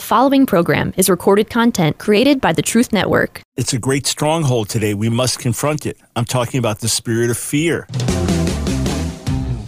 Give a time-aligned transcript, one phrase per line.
[0.00, 3.42] The following program is recorded content created by the Truth Network.
[3.58, 4.94] It's a great stronghold today.
[4.94, 5.98] We must confront it.
[6.16, 7.86] I'm talking about the spirit of fear.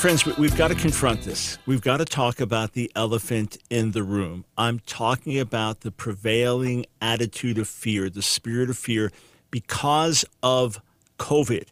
[0.00, 1.58] Friends, we've got to confront this.
[1.66, 4.46] We've got to talk about the elephant in the room.
[4.56, 9.12] I'm talking about the prevailing attitude of fear, the spirit of fear,
[9.50, 10.80] because of
[11.18, 11.66] COVID.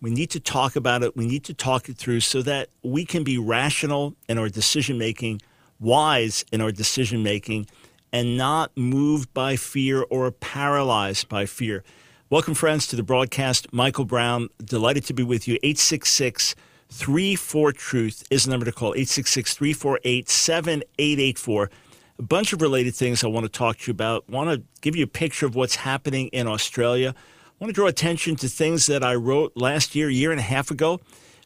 [0.00, 1.18] We need to talk about it.
[1.18, 4.96] We need to talk it through so that we can be rational in our decision
[4.96, 5.42] making,
[5.78, 7.66] wise in our decision making,
[8.10, 11.84] and not moved by fear or paralyzed by fear.
[12.30, 13.70] Welcome, friends, to the broadcast.
[13.70, 15.58] Michael Brown, delighted to be with you.
[15.62, 16.54] 866-
[16.90, 21.70] 34 Truth is the number to call 866 348 7884.
[22.18, 24.28] A bunch of related things I want to talk to you about.
[24.28, 27.14] want to give you a picture of what's happening in Australia.
[27.16, 30.42] I want to draw attention to things that I wrote last year, year and a
[30.42, 31.00] half ago,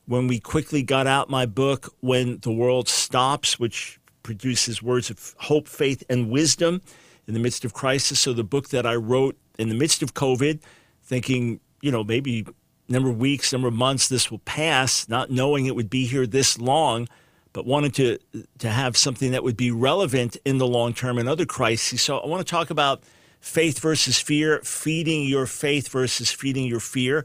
[0.07, 5.35] when we quickly got out my book, When the World Stops, which produces words of
[5.39, 6.83] hope, faith, and wisdom
[7.27, 8.21] in the midst of crisis.
[8.21, 10.61] So the book that I wrote in the midst of COVID,
[11.03, 12.47] thinking, you know, maybe
[12.91, 16.27] number of weeks, number of months this will pass, not knowing it would be here
[16.27, 17.09] this long,
[17.53, 18.19] but wanted to
[18.59, 22.03] to have something that would be relevant in the long term and other crises.
[22.03, 23.03] So I want to talk about
[23.41, 27.25] faith versus fear, feeding your faith versus feeding your fear,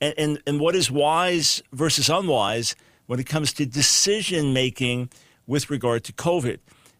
[0.00, 2.74] and and, and what is wise versus unwise
[3.06, 5.10] when it comes to decision making
[5.46, 6.58] with regard to COVID.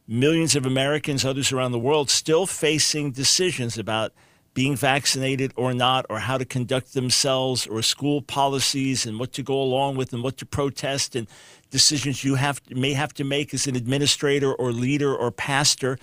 [0.09, 4.13] Millions of Americans, others around the world, still facing decisions about
[4.53, 9.43] being vaccinated or not, or how to conduct themselves, or school policies and what to
[9.43, 11.27] go along with and what to protest, and
[11.71, 15.99] decisions you have may have to make as an administrator or leader or pastor.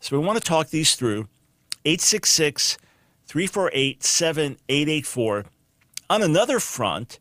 [0.00, 1.28] So we want to talk these through.
[1.84, 2.78] 866
[3.26, 5.44] 348 7884.
[6.08, 7.18] On another front,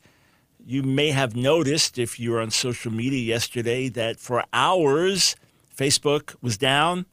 [0.65, 5.35] you may have noticed if you were on social media yesterday that for hours,
[5.75, 7.05] Facebook was down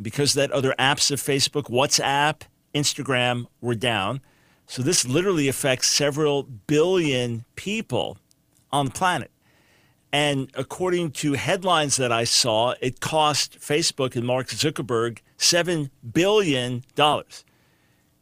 [0.00, 2.42] because that other apps of Facebook, WhatsApp,
[2.74, 4.20] Instagram were down.
[4.66, 8.18] So this literally affects several billion people
[8.70, 9.30] on the planet.
[10.12, 16.84] And according to headlines that I saw, it cost Facebook and Mark Zuckerberg $7 billion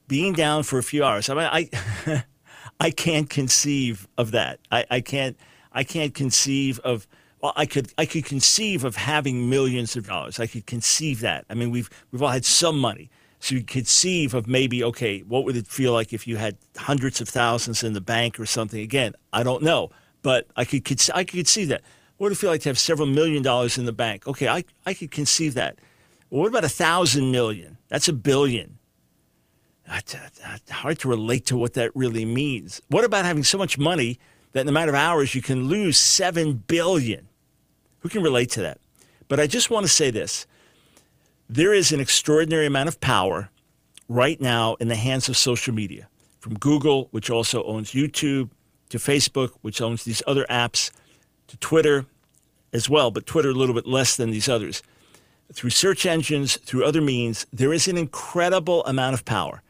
[0.08, 1.28] being down for a few hours.
[1.28, 2.24] I mean, I,
[2.80, 4.58] I can't conceive of that.
[4.70, 5.36] I, I, can't,
[5.72, 7.06] I can't conceive of,
[7.40, 10.40] well, I could, I could conceive of having millions of dollars.
[10.40, 11.44] I could conceive that.
[11.48, 13.10] I mean, we've, we've all had some money.
[13.40, 17.20] So you conceive of maybe, okay, what would it feel like if you had hundreds
[17.20, 18.80] of thousands in the bank or something?
[18.80, 19.90] Again, I don't know,
[20.22, 21.82] but I could, I could see that.
[22.16, 24.26] What would it feel like to have several million dollars in the bank?
[24.26, 25.78] Okay, I, I could conceive that.
[26.30, 27.76] Well, what about a thousand million?
[27.88, 28.78] That's a billion.
[29.86, 30.16] That's
[30.70, 32.80] hard to relate to what that really means.
[32.88, 34.18] What about having so much money
[34.52, 37.28] that in a matter of hours you can lose seven billion?
[38.00, 38.78] Who can relate to that?
[39.28, 40.46] But I just want to say this
[41.48, 43.50] there is an extraordinary amount of power
[44.08, 46.08] right now in the hands of social media,
[46.40, 48.50] from Google, which also owns YouTube,
[48.88, 50.90] to Facebook, which owns these other apps,
[51.48, 52.06] to Twitter
[52.72, 54.82] as well, but Twitter a little bit less than these others.
[55.52, 59.62] Through search engines, through other means, there is an incredible amount of power.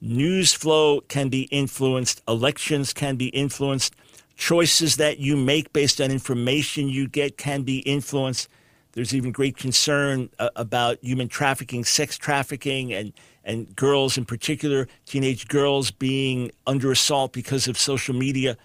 [0.00, 3.94] News flow can be influenced, elections can be influenced,
[4.36, 8.48] choices that you make based on information you get can be influenced.
[8.94, 13.12] There's even great concern uh, about human trafficking, sex trafficking, and,
[13.44, 18.56] and girls in particular, teenage girls being under assault because of social media.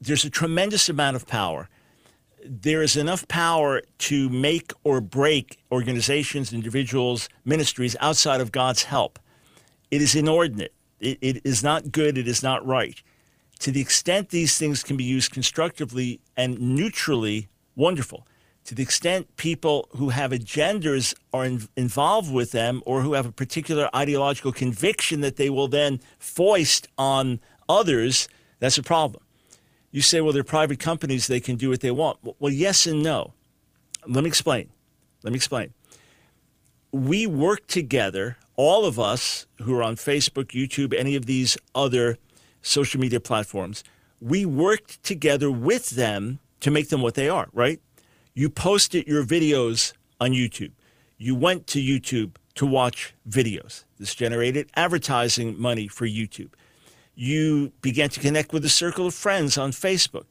[0.00, 1.68] There's a tremendous amount of power.
[2.44, 9.20] There is enough power to make or break organizations, individuals, ministries outside of God's help.
[9.92, 10.74] It is inordinate.
[10.98, 12.18] It, it is not good.
[12.18, 13.00] It is not right.
[13.60, 17.46] To the extent these things can be used constructively and neutrally,
[17.76, 18.26] wonderful
[18.64, 23.26] to the extent people who have agendas are in, involved with them or who have
[23.26, 28.28] a particular ideological conviction that they will then foist on others,
[28.60, 29.22] that's a problem.
[29.90, 32.18] You say, well, they're private companies, they can do what they want.
[32.38, 33.34] Well, yes and no.
[34.06, 34.70] Let me explain.
[35.22, 35.74] Let me explain.
[36.92, 42.18] We work together, all of us who are on Facebook, YouTube, any of these other
[42.62, 43.82] social media platforms,
[44.20, 47.80] we worked together with them to make them what they are, right?
[48.34, 50.72] You posted your videos on YouTube.
[51.18, 53.84] You went to YouTube to watch videos.
[53.98, 56.48] This generated advertising money for YouTube.
[57.14, 60.30] You began to connect with a circle of friends on Facebook.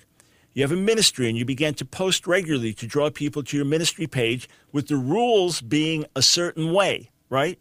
[0.53, 3.68] You have a ministry and you began to post regularly to draw people to your
[3.68, 7.59] ministry page with the rules being a certain way, right?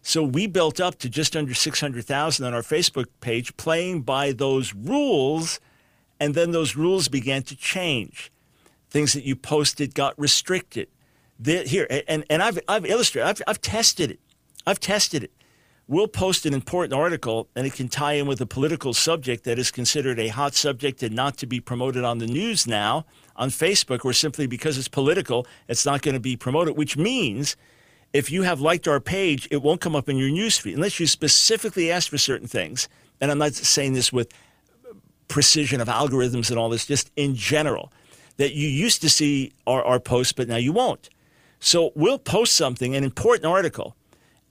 [0.00, 4.74] So we built up to just under 600,000 on our Facebook page playing by those
[4.74, 5.60] rules
[6.18, 8.32] and then those rules began to change.
[8.90, 10.88] Things that you posted got restricted.
[11.38, 14.20] The, here, and, and I've, I've illustrated, I've, I've tested it.
[14.66, 15.32] I've tested it.
[15.86, 19.58] We'll post an important article and it can tie in with a political subject that
[19.58, 23.06] is considered a hot subject and not to be promoted on the news now
[23.36, 27.56] on Facebook, or simply because it's political, it's not going to be promoted, which means
[28.12, 31.06] if you have liked our page, it won't come up in your newsfeed unless you
[31.06, 32.88] specifically ask for certain things.
[33.20, 34.32] And I'm not saying this with
[35.28, 37.92] precision of algorithms and all this, just in general,
[38.38, 41.10] that you used to see our, our posts, but now you won't.
[41.60, 43.96] So we'll post something, an important article,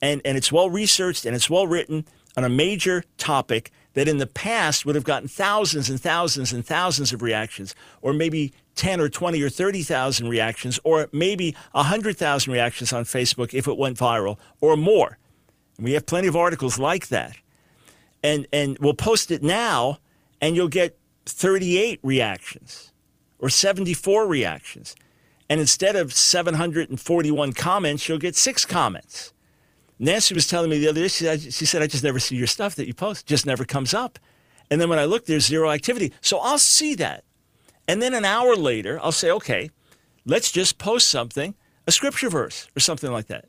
[0.00, 2.04] and, and it's well researched and it's well written
[2.36, 6.64] on a major topic that in the past would have gotten thousands and thousands and
[6.64, 12.92] thousands of reactions, or maybe 10 or 20 or 30,000 reactions, or maybe 100,000 reactions
[12.92, 15.18] on Facebook if it went viral, or more.
[15.76, 17.36] And we have plenty of articles like that.
[18.22, 19.98] And, and we'll post it now
[20.40, 20.96] and you'll get
[21.26, 22.92] 38 reactions
[23.38, 24.94] or 74 reactions.
[25.48, 29.32] And instead of 741 comments, you'll get six comments.
[29.98, 32.36] Nancy was telling me the other day, she said, she said, I just never see
[32.36, 34.18] your stuff that you post, just never comes up.
[34.70, 36.12] And then when I look, there's zero activity.
[36.20, 37.24] So I'll see that.
[37.88, 39.70] And then an hour later, I'll say, okay,
[40.26, 41.54] let's just post something,
[41.86, 43.46] a scripture verse or something like that,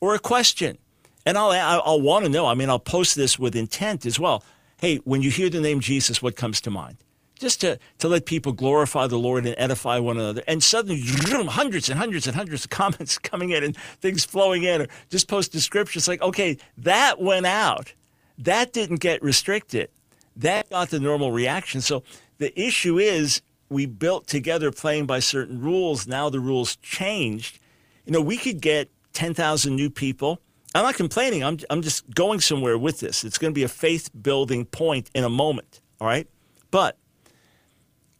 [0.00, 0.78] or a question.
[1.24, 2.46] And I'll, I'll want to know.
[2.46, 4.42] I mean, I'll post this with intent as well
[4.78, 6.98] hey, when you hear the name Jesus, what comes to mind?
[7.38, 10.42] Just to, to let people glorify the Lord and edify one another.
[10.46, 14.82] And suddenly, hundreds and hundreds and hundreds of comments coming in and things flowing in,
[14.82, 17.92] or just post descriptions like, okay, that went out.
[18.38, 19.88] That didn't get restricted.
[20.36, 21.80] That got the normal reaction.
[21.80, 22.02] So
[22.38, 26.06] the issue is we built together playing by certain rules.
[26.06, 27.58] Now the rules changed.
[28.04, 30.40] You know, we could get 10,000 new people
[30.74, 31.42] I'm not complaining.
[31.42, 33.24] I'm, I'm just going somewhere with this.
[33.24, 35.80] It's going to be a faith building point in a moment.
[36.00, 36.28] All right.
[36.70, 36.96] But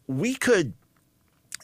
[0.08, 0.72] we could,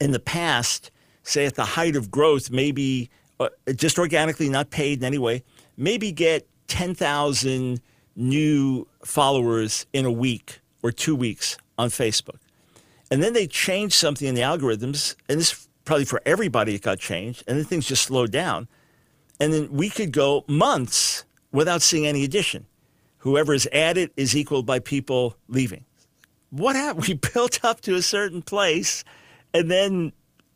[0.00, 0.92] in the past,
[1.24, 3.10] say at the height of growth, maybe
[3.40, 5.42] uh, just organically, not paid in any way,
[5.76, 7.80] maybe get 10,000
[8.14, 12.38] new followers in a week or two weeks on Facebook.
[13.10, 17.00] And then they changed something in the algorithms, and this probably for everybody it got
[17.00, 18.68] changed, and then things just slowed down
[19.40, 22.66] and then we could go months without seeing any addition.
[23.18, 25.84] Whoever is added is equaled by people leaving.
[26.54, 27.08] What happened?
[27.08, 29.04] We built up to a certain place,
[29.52, 30.12] and then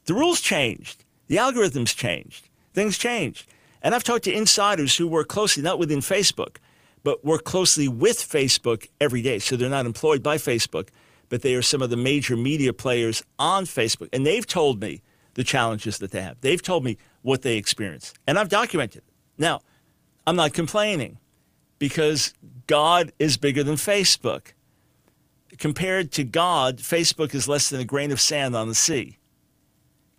[0.06, 3.49] the rules changed, the algorithms changed, things changed.
[3.83, 6.56] And I've talked to insiders who work closely, not within Facebook,
[7.03, 9.39] but work closely with Facebook every day.
[9.39, 10.89] So they're not employed by Facebook,
[11.29, 14.09] but they are some of the major media players on Facebook.
[14.12, 15.03] And they've told me
[15.35, 16.41] the challenges that they have.
[16.41, 19.03] They've told me what they experience, and I've documented.
[19.37, 19.61] Now,
[20.27, 21.19] I'm not complaining
[21.79, 22.35] because
[22.67, 24.53] God is bigger than Facebook.
[25.56, 29.19] Compared to God, Facebook is less than a grain of sand on the sea.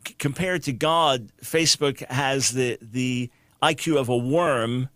[0.07, 3.29] C- compared to God, Facebook has the, the
[3.61, 4.89] IQ of a worm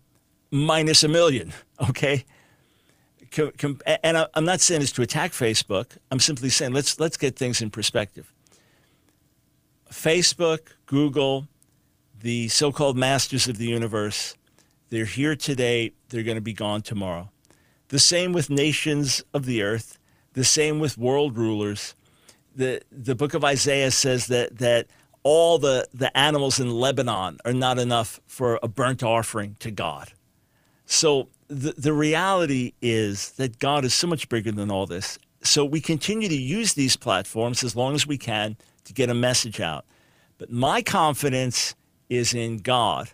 [0.50, 1.52] minus a million,
[1.88, 2.24] okay?
[3.58, 5.96] Com- and I'm not saying this to attack Facebook.
[6.10, 8.32] I'm simply saying let's, let's get things in perspective.
[9.90, 11.46] Facebook, Google,
[12.20, 14.36] the so called masters of the universe,
[14.90, 17.30] they're here today, they're going to be gone tomorrow.
[17.88, 19.98] The same with nations of the earth,
[20.34, 21.94] the same with world rulers.
[22.54, 24.86] The, the book of Isaiah says that, that
[25.22, 30.12] all the, the animals in Lebanon are not enough for a burnt offering to God.
[30.86, 35.18] So the, the reality is that God is so much bigger than all this.
[35.42, 39.14] So we continue to use these platforms as long as we can to get a
[39.14, 39.84] message out.
[40.38, 41.74] But my confidence
[42.08, 43.10] is in God.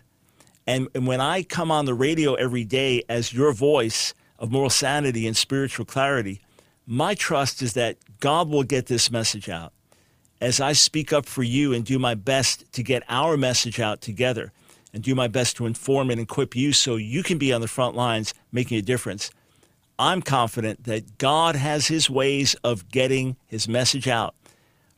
[0.67, 4.69] And, and when I come on the radio every day as your voice of moral
[4.69, 6.41] sanity and spiritual clarity,
[6.85, 9.73] my trust is that God will get this message out.
[10.39, 14.01] As I speak up for you and do my best to get our message out
[14.01, 14.51] together
[14.93, 17.67] and do my best to inform and equip you so you can be on the
[17.67, 19.31] front lines making a difference,
[19.99, 24.35] I'm confident that God has his ways of getting his message out.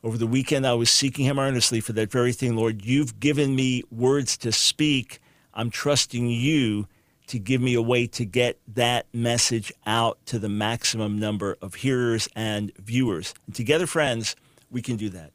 [0.01, 2.55] Over the weekend, I was seeking him earnestly for that very thing.
[2.55, 5.19] Lord, you've given me words to speak.
[5.53, 6.87] I'm trusting you
[7.33, 11.75] to give me a way to get that message out to the maximum number of
[11.75, 13.33] hearers and viewers.
[13.45, 14.35] And together, friends,
[14.71, 15.31] we can do that.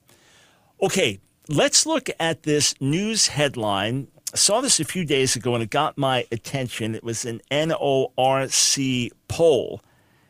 [0.80, 5.62] Okay, let's look at this news headline I saw this a few days ago and
[5.62, 6.94] it got my attention.
[6.94, 9.80] It was an NORC poll.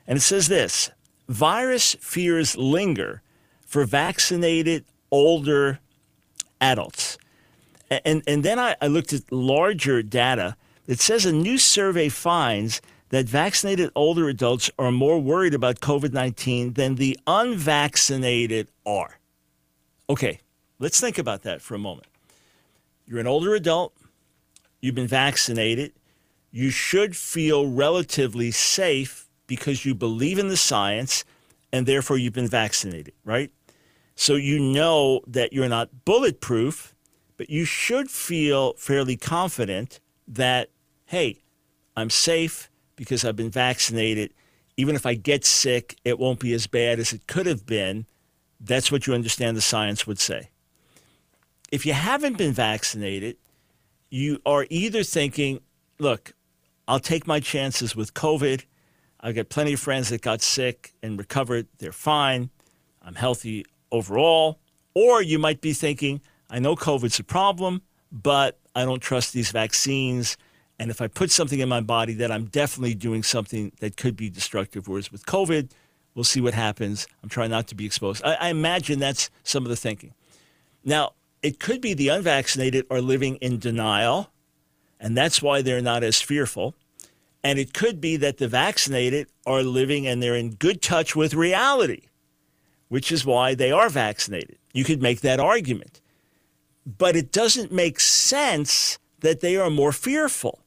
[0.07, 0.91] And it says this
[1.29, 3.23] virus fears linger
[3.67, 5.81] for vaccinated older
[6.61, 7.19] adults.
[7.91, 10.57] And, and then I, I looked at larger data.
[10.89, 12.81] It says a new survey finds
[13.11, 19.19] that vaccinated older adults are more worried about COVID 19 than the unvaccinated are.
[20.09, 20.41] Okay,
[20.79, 22.09] let's think about that for a moment.
[23.07, 23.95] You're an older adult,
[24.81, 25.93] you've been vaccinated,
[26.51, 31.25] you should feel relatively safe because you believe in the science
[31.71, 33.51] and therefore you've been vaccinated, right?
[34.15, 36.95] So you know that you're not bulletproof,
[37.37, 40.71] but you should feel fairly confident that,
[41.09, 41.41] hey,
[41.97, 44.35] I'm safe because I've been vaccinated.
[44.77, 48.05] Even if I get sick, it won't be as bad as it could have been.
[48.61, 50.51] That's what you understand the science would say.
[51.73, 53.39] If you haven't been vaccinated,
[54.11, 55.61] you are either thinking,
[55.99, 56.35] look,
[56.87, 58.65] I'll take my chances with COVID.
[59.19, 61.69] I've got plenty of friends that got sick and recovered.
[61.79, 62.51] They're fine.
[63.01, 64.59] I'm healthy overall.
[64.93, 67.81] Or you might be thinking, I know COVID's a problem,
[68.13, 70.37] but I don't trust these vaccines.
[70.79, 74.17] And if I put something in my body, that I'm definitely doing something that could
[74.17, 74.87] be destructive.
[74.87, 75.71] Whereas with COVID,
[76.15, 77.07] we'll see what happens.
[77.23, 78.23] I'm trying not to be exposed.
[78.25, 80.15] I, I imagine that's some of the thinking.
[80.85, 84.31] Now, it could be the unvaccinated are living in denial,
[85.01, 86.75] and that's why they're not as fearful.
[87.43, 91.35] And it could be that the vaccinated are living and they're in good touch with
[91.35, 92.03] reality,
[92.89, 94.59] which is why they are vaccinated.
[94.73, 96.01] You could make that argument.
[96.85, 100.61] But it doesn't make sense that they are more fearful.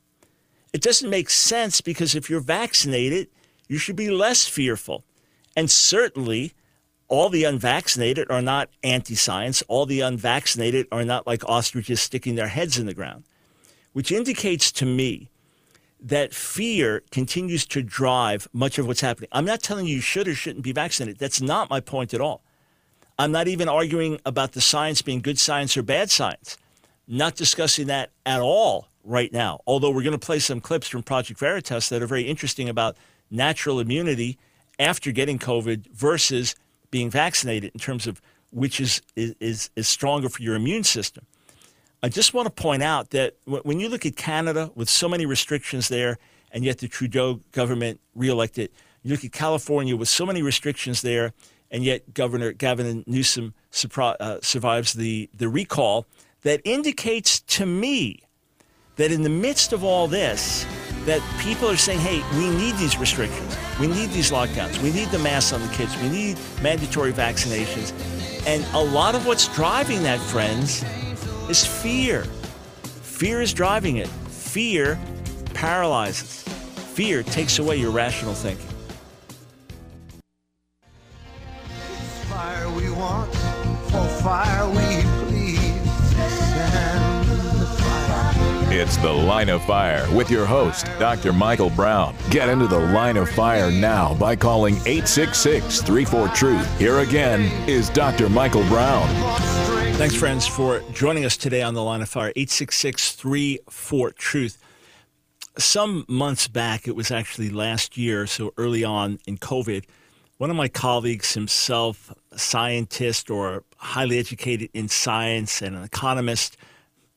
[0.74, 3.28] It doesn't make sense because if you're vaccinated,
[3.68, 5.04] you should be less fearful.
[5.56, 6.54] And certainly,
[7.08, 9.62] all the unvaccinated are not anti science.
[9.68, 13.26] All the unvaccinated are not like ostriches sticking their heads in the ground,
[13.92, 15.30] which indicates to me
[16.00, 19.30] that fear continues to drive much of what's happening.
[19.34, 21.20] I'm not telling you you should or shouldn't be vaccinated.
[21.20, 22.44] That's not my point at all.
[23.20, 26.58] I'm not even arguing about the science being good science or bad science.
[27.08, 29.62] Not discussing that at all right now.
[29.66, 32.98] Although we're going to play some clips from Project Veritas that are very interesting about
[33.30, 34.38] natural immunity
[34.80, 36.56] after getting COVID versus
[36.90, 41.26] being vaccinated in terms of which is, is, is stronger for your immune system.
[42.04, 45.26] I just want to point out that when you look at Canada with so many
[45.26, 46.18] restrictions there,
[46.52, 48.72] and yet the Trudeau government reelected,
[49.04, 51.34] you look at California with so many restrictions there,
[51.70, 53.54] and yet Governor Gavin Newsom
[53.98, 56.06] uh, survives the, the recall,
[56.42, 58.24] that indicates to me
[58.96, 60.66] that in the midst of all this,
[61.06, 63.58] that people are saying, hey, we need these restrictions.
[63.80, 64.82] We need these lockdowns.
[64.84, 65.96] We need the masks on the kids.
[66.02, 67.94] We need mandatory vaccinations.
[68.46, 70.84] And a lot of what's driving that, friends,
[71.50, 72.24] is fear.
[72.84, 74.08] Fear is driving it.
[74.08, 75.00] Fear
[75.54, 76.44] paralyzes.
[76.94, 78.68] Fear takes away your rational thinking.
[82.30, 83.34] Fire we want,
[83.90, 85.21] for fire we
[88.74, 91.34] It's the Line of Fire with your host, Dr.
[91.34, 92.16] Michael Brown.
[92.30, 96.80] Get into the Line of Fire now by calling 866 34 Truth.
[96.80, 98.30] Here again is Dr.
[98.30, 99.06] Michael Brown.
[99.96, 104.58] Thanks, friends, for joining us today on the Line of Fire, 866 34 Truth.
[105.58, 109.84] Some months back, it was actually last year, so early on in COVID,
[110.38, 116.56] one of my colleagues, himself, a scientist or highly educated in science and an economist,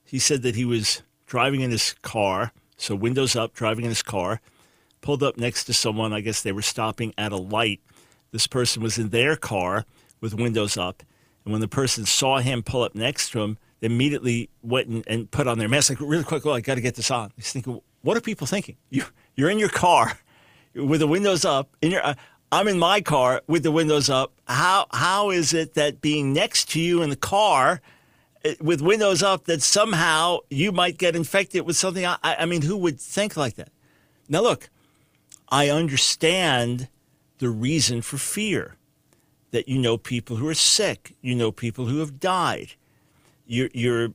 [0.04, 1.00] he said that he was
[1.34, 4.40] driving in his car, so windows up, driving in his car,
[5.00, 6.12] pulled up next to someone.
[6.12, 7.80] I guess they were stopping at a light.
[8.30, 9.84] This person was in their car
[10.20, 11.02] with windows up.
[11.44, 15.02] And when the person saw him pull up next to him, they immediately went and,
[15.08, 15.90] and put on their mask.
[15.90, 17.32] Like, really quick, well, I got to get this on.
[17.34, 18.76] He's thinking, what are people thinking?
[18.90, 19.02] You,
[19.34, 20.16] you're in your car
[20.76, 21.68] with the windows up.
[21.82, 22.14] In your, uh,
[22.52, 24.34] I'm in my car with the windows up.
[24.46, 27.80] How, how is it that being next to you in the car–
[28.60, 32.04] with windows up that somehow you might get infected with something.
[32.04, 33.70] I, I mean, who would think like that?
[34.28, 34.70] Now, look,
[35.48, 36.88] I understand
[37.38, 38.76] the reason for fear
[39.50, 42.72] that you know people who are sick, you know people who have died.
[43.46, 44.08] You're, you're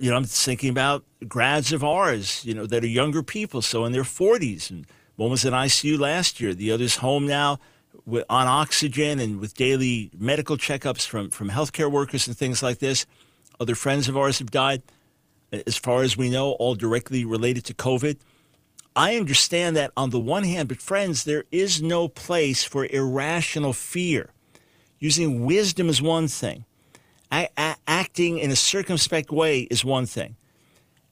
[0.00, 3.84] you know, I'm thinking about grads of ours, you know, that are younger people, so
[3.84, 4.70] in their 40s.
[4.70, 7.58] And one was in ICU last year, the other's home now
[8.06, 12.78] with, on oxygen and with daily medical checkups from, from healthcare workers and things like
[12.78, 13.06] this.
[13.64, 14.82] Other friends of ours have died,
[15.50, 18.18] as far as we know, all directly related to COVID.
[18.94, 23.72] I understand that on the one hand, but friends, there is no place for irrational
[23.72, 24.28] fear.
[24.98, 26.66] Using wisdom is one thing,
[27.30, 30.36] acting in a circumspect way is one thing.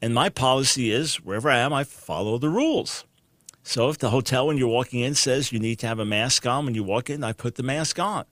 [0.03, 3.07] And my policy is wherever I am, I follow the rules.
[3.63, 6.45] So if the hotel when you're walking in says you need to have a mask
[6.45, 8.27] on when you walk in, I put the mask on.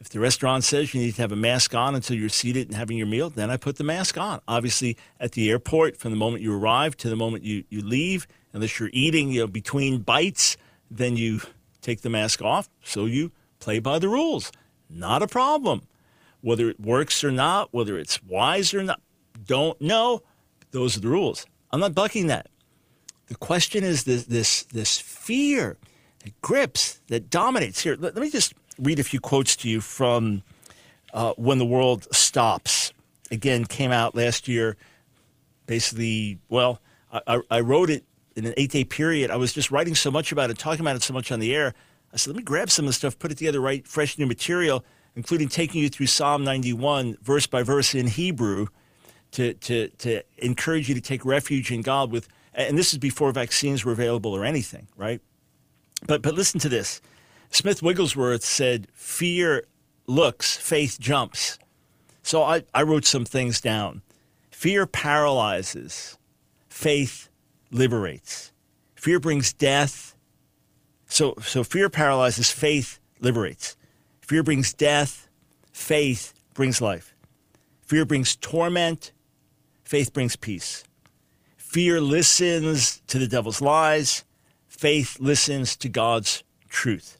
[0.00, 2.76] If the restaurant says you need to have a mask on until you're seated and
[2.76, 4.40] having your meal, then I put the mask on.
[4.46, 8.26] Obviously, at the airport, from the moment you arrive to the moment you, you leave,
[8.52, 10.56] unless you're eating you know, between bites,
[10.90, 11.40] then you
[11.82, 12.68] take the mask off.
[12.84, 14.52] So you play by the rules.
[14.88, 15.82] Not a problem.
[16.40, 19.00] Whether it works or not, whether it's wise or not,
[19.44, 20.22] don't know.
[20.70, 21.44] Those are the rules.
[21.72, 22.48] I'm not bucking that.
[23.26, 25.76] The question is this this this fear
[26.24, 27.82] that grips, that dominates.
[27.82, 30.42] Here, let, let me just read a few quotes to you from
[31.12, 32.92] uh, When the World Stops.
[33.30, 34.76] Again, came out last year.
[35.66, 36.80] Basically, well,
[37.12, 38.04] I, I wrote it
[38.36, 39.30] in an eight day period.
[39.30, 41.54] I was just writing so much about it, talking about it so much on the
[41.54, 41.74] air.
[42.12, 44.26] I said, let me grab some of the stuff, put it together, write fresh new
[44.26, 48.68] material, including taking you through Psalm 91, verse by verse in Hebrew,
[49.32, 53.30] to, to, to encourage you to take refuge in God with, and this is before
[53.32, 55.20] vaccines were available or anything, right?
[56.06, 57.02] But, but listen to this.
[57.50, 59.64] Smith Wigglesworth said, Fear
[60.06, 61.58] looks, faith jumps.
[62.22, 64.02] So I, I wrote some things down.
[64.50, 66.18] Fear paralyzes,
[66.68, 67.28] faith
[67.70, 68.52] liberates.
[68.96, 70.14] Fear brings death.
[71.06, 73.76] So, so fear paralyzes, faith liberates.
[74.20, 75.28] Fear brings death,
[75.72, 77.14] faith brings life.
[77.82, 79.12] Fear brings torment,
[79.84, 80.84] faith brings peace.
[81.56, 84.24] Fear listens to the devil's lies,
[84.66, 87.18] faith listens to God's truth.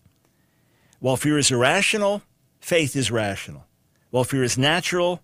[1.00, 2.23] While fear is irrational,
[2.61, 3.64] faith is rational.
[4.11, 5.23] While fear is natural,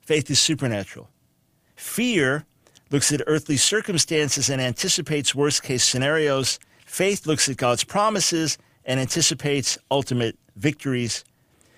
[0.00, 1.08] faith is supernatural.
[1.74, 2.44] Fear
[2.90, 6.58] looks at earthly circumstances and anticipates worst case scenarios.
[6.86, 11.24] Faith looks at God's promises and anticipates ultimate victories.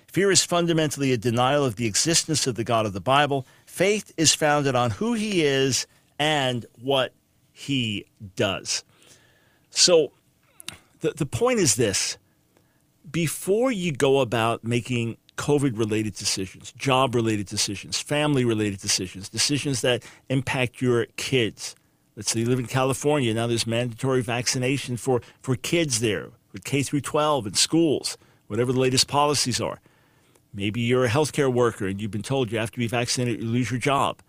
[0.07, 3.47] Fear is fundamentally a denial of the existence of the God of the Bible.
[3.65, 5.87] Faith is founded on who he is
[6.19, 7.13] and what
[7.51, 8.83] he does.
[9.69, 10.11] So
[10.99, 12.17] the, the point is this
[13.13, 19.81] before you go about making COVID related decisions, job related decisions, family related decisions, decisions
[19.81, 21.75] that impact your kids.
[22.15, 26.63] Let's say you live in California, now there's mandatory vaccination for, for kids there with
[26.63, 29.79] K through 12 in schools, whatever the latest policies are.
[30.53, 33.47] Maybe you're a healthcare worker and you've been told you have to be vaccinated, you
[33.47, 34.19] lose your job.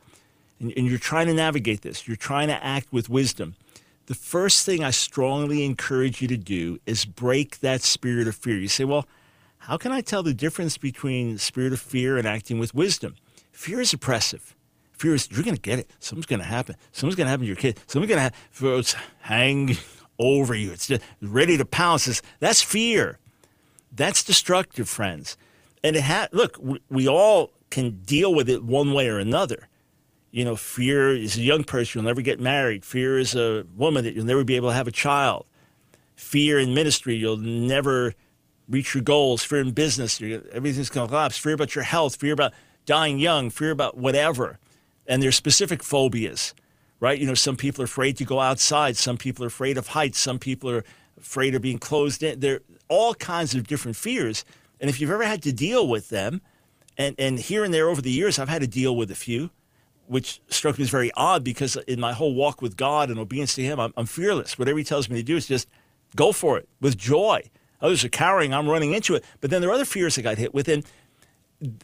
[0.61, 2.07] And, and you're trying to navigate this.
[2.07, 3.57] You're trying to act with wisdom
[4.07, 8.59] the first thing I strongly encourage you to do is break that spirit of fear.
[8.59, 9.07] You say, well,
[9.59, 13.17] how can I tell the difference between spirit of fear and acting with wisdom?
[13.51, 14.55] Fear is oppressive.
[14.93, 15.91] Fear is, you're going to get it.
[16.01, 16.77] Something's going to happen.
[16.93, 17.81] Something's going to happen to your kid.
[17.87, 18.77] Something's going to.
[18.77, 19.77] It's hang
[20.19, 20.73] over you.
[20.73, 20.91] It's
[21.23, 22.07] ready to pounce.
[22.07, 23.19] It's, that's fear.
[23.91, 25.37] That's destructive, friends.
[25.83, 29.69] And it ha- look, we, we all can deal with it one way or another
[30.35, 32.85] you know, fear is a young person, you'll never get married.
[32.85, 35.47] Fear is a woman that you'll never be able to have a child.
[36.17, 38.15] Fear in ministry, you'll never
[38.69, 39.45] reach your goals.
[39.45, 41.39] Fear in business, everything's going to collapse.
[41.39, 42.53] Fear about your health, fear about
[42.85, 44.59] dying young, fear about whatever.
[45.07, 46.53] And there's specific phobias,
[46.99, 47.17] right?
[47.17, 48.97] You know, some people are afraid to go outside.
[48.97, 50.19] Some people are afraid of heights.
[50.19, 50.85] Some people are
[51.17, 52.41] afraid of being closed in.
[52.41, 54.45] There are all kinds of different fears.
[54.81, 56.41] And if you've ever had to deal with them,
[56.99, 59.51] and, and here and there over the years, I've had to deal with a few
[60.07, 63.55] which struck me as very odd because in my whole walk with God and obedience
[63.55, 64.59] to Him, I'm, I'm, fearless.
[64.59, 65.69] Whatever He tells me to do is just
[66.17, 67.51] go for it with joy.
[67.81, 69.25] Others are cowering, I'm running into it.
[69.41, 70.85] But then there are other fears I got hit with, and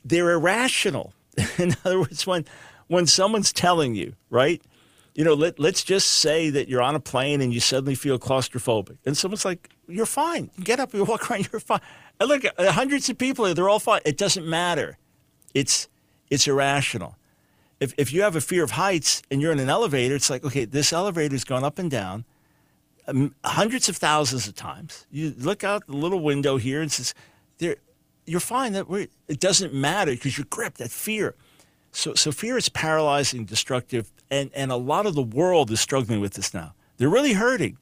[0.04, 1.12] they're irrational.
[1.58, 2.44] in other words, when,
[2.88, 4.62] when someone's telling you, right,
[5.14, 8.18] you know, let, let's just say that you're on a plane and you suddenly feel
[8.18, 8.98] claustrophobic.
[9.04, 10.50] And someone's like, you're fine.
[10.56, 11.80] You get up, you walk around, you're fine.
[12.18, 14.00] And look, hundreds of people, they're all fine.
[14.04, 14.98] It doesn't matter.
[15.52, 15.88] It's,
[16.30, 17.16] it's irrational
[17.80, 20.44] if, if you have a fear of heights and you're in an elevator, it's like,
[20.44, 22.26] okay, this elevator's gone up and down
[23.08, 25.06] um, hundreds of thousands of times.
[25.10, 27.14] You look out the little window here and says,
[27.58, 27.76] there,
[28.26, 28.74] you're fine.
[28.74, 28.86] That
[29.28, 31.34] it doesn't matter because you're gripped that fear.
[31.90, 36.20] So, so fear is paralyzing, destructive, and, and a lot of the world is struggling
[36.20, 36.74] with this now.
[36.98, 37.78] They're really hurting.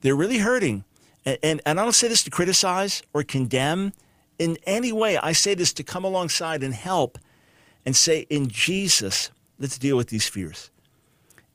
[0.00, 0.84] They're really hurting.
[1.24, 3.92] And, and, and I don't say this to criticize or condemn
[4.38, 5.16] in any way.
[5.16, 7.18] I say this to come alongside and help–
[7.84, 10.70] and say, in Jesus, let's deal with these fears.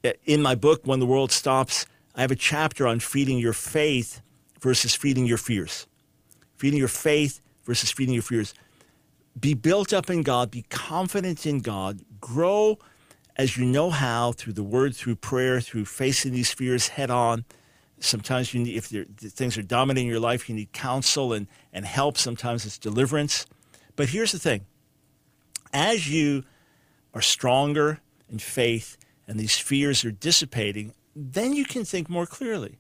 [0.04, 1.86] Uh, in my book, When the World Stops,
[2.16, 4.22] I have a chapter on feeding your faith
[4.60, 5.88] versus feeding your fears.
[6.58, 8.54] Feeding your faith versus feeding your fears.
[9.40, 12.80] Be built up in God, be confident in God, grow
[13.36, 17.46] as you know how through the word, through prayer, through facing these fears head on.
[18.00, 22.18] Sometimes you need, if things are dominating your life, you need counsel and, and help.
[22.18, 23.46] Sometimes it's deliverance.
[23.96, 24.66] But here's the thing
[25.74, 26.44] as you
[27.14, 28.00] are stronger
[28.30, 32.78] in faith and these fears are dissipating, then you can think more clearly.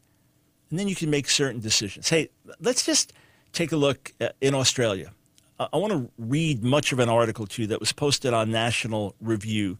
[0.69, 2.09] And then you can make certain decisions.
[2.09, 3.13] Hey, let's just
[3.53, 5.11] take a look uh, in Australia.
[5.59, 9.15] I want to read much of an article to you that was posted on National
[9.19, 9.79] Review.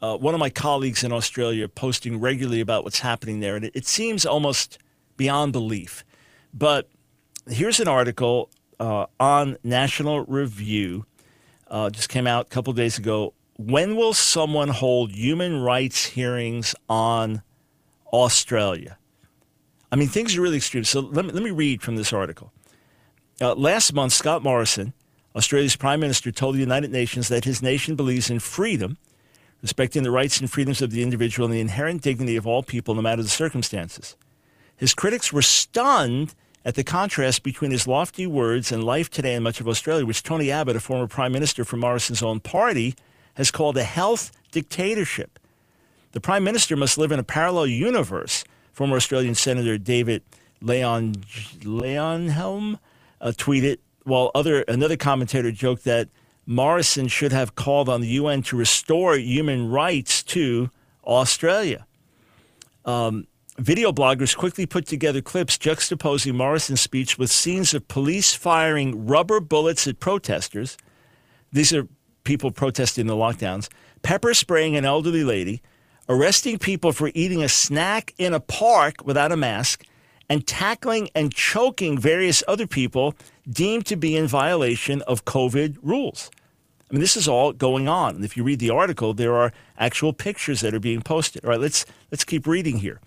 [0.00, 3.72] Uh, one of my colleagues in Australia posting regularly about what's happening there, and it,
[3.74, 4.78] it seems almost
[5.18, 6.04] beyond belief.
[6.54, 6.88] But
[7.46, 8.48] here's an article
[8.80, 11.04] uh, on National Review,
[11.74, 13.34] uh, just came out a couple days ago.
[13.56, 17.42] When will someone hold human rights hearings on
[18.12, 18.96] Australia?
[19.90, 20.84] I mean, things are really extreme.
[20.84, 22.52] So let me, let me read from this article.
[23.40, 24.92] Uh, last month, Scott Morrison,
[25.34, 28.96] Australia's Prime Minister, told the United Nations that his nation believes in freedom,
[29.60, 32.94] respecting the rights and freedoms of the individual and the inherent dignity of all people,
[32.94, 34.16] no matter the circumstances.
[34.76, 39.42] His critics were stunned at the contrast between his lofty words and life today in
[39.42, 42.94] much of Australia, which Tony Abbott, a former Prime Minister from Morrison's own party,
[43.34, 45.38] has called a health dictatorship.
[46.12, 50.22] The Prime Minister must live in a parallel universe, former Australian Senator David
[50.60, 51.16] Leon
[51.60, 52.78] Leyonhjelm
[53.20, 56.08] uh, tweeted, while other another commentator joked that
[56.46, 60.70] Morrison should have called on the UN to restore human rights to
[61.04, 61.86] Australia.
[62.84, 63.26] Um,
[63.58, 69.40] video bloggers quickly put together clips juxtaposing Morrison's speech with scenes of police firing rubber
[69.40, 70.76] bullets at protesters.
[71.52, 71.86] These are
[72.24, 73.68] people protesting the lockdowns,
[74.02, 75.62] pepper spraying an elderly lady,
[76.08, 79.84] arresting people for eating a snack in a park without a mask,
[80.28, 83.14] and tackling and choking various other people
[83.48, 86.30] deemed to be in violation of COVID rules.
[86.90, 88.16] I mean, this is all going on.
[88.16, 91.44] And if you read the article, there are actual pictures that are being posted.
[91.44, 93.00] All right, let's, let's keep reading here.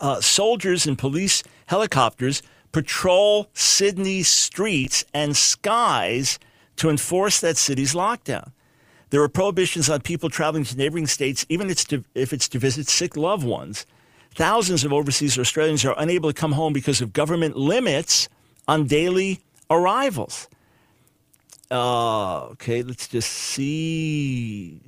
[0.00, 6.38] Uh, soldiers and police helicopters patrol Sydney's streets and skies
[6.76, 8.52] to enforce that city's lockdown.
[9.10, 13.16] There are prohibitions on people traveling to neighboring states, even if it's to visit sick
[13.16, 13.86] loved ones.
[14.34, 18.28] Thousands of overseas Australians are unable to come home because of government limits
[18.68, 20.48] on daily arrivals.
[21.70, 24.80] Uh, okay, let's just see.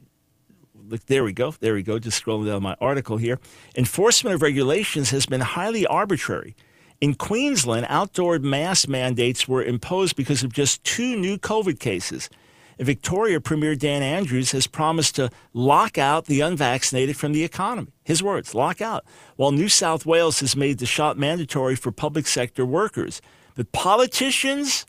[0.90, 1.54] Look, there we go.
[1.60, 2.00] There we go.
[2.00, 3.38] Just scrolling down my article here.
[3.76, 6.56] Enforcement of regulations has been highly arbitrary.
[7.00, 12.28] In Queensland, outdoor mask mandates were imposed because of just two new COVID cases.
[12.76, 17.92] In Victoria, Premier Dan Andrews has promised to lock out the unvaccinated from the economy.
[18.02, 19.04] His words, lock out.
[19.36, 23.22] While New South Wales has made the shot mandatory for public sector workers,
[23.54, 24.86] but politicians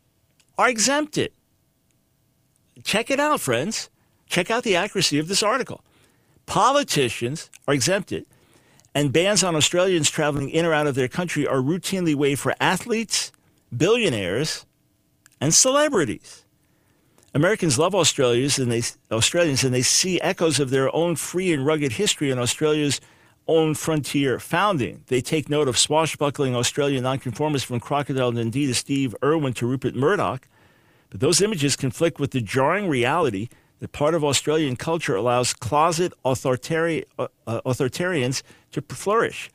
[0.57, 1.31] are exempted.
[2.83, 3.91] Check it out, friends.
[4.25, 5.83] Check out the accuracy of this article.
[6.51, 8.25] Politicians are exempted,
[8.93, 12.53] and bans on Australians traveling in or out of their country are routinely waived for
[12.59, 13.31] athletes,
[13.77, 14.65] billionaires,
[15.39, 16.43] and celebrities.
[17.33, 18.81] Americans love Australians and they
[19.13, 22.99] Australians and they see echoes of their own free and rugged history in Australia's
[23.47, 25.05] own frontier founding.
[25.07, 29.95] They take note of swashbuckling Australian nonconformists from Crocodile Dundee to Steve Irwin to Rupert
[29.95, 30.49] Murdoch.
[31.11, 33.47] But those images conflict with the jarring reality
[33.81, 39.49] that part of Australian culture allows closet authoritari- uh, uh authoritarians to flourish.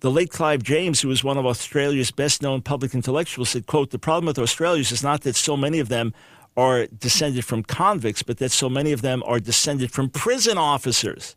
[0.00, 3.90] The late Clive James, who was one of Australia's best known public intellectuals, said, quote,
[3.90, 6.14] the problem with Australians is not that so many of them
[6.56, 11.34] are descended from convicts, but that so many of them are descended from prison officers.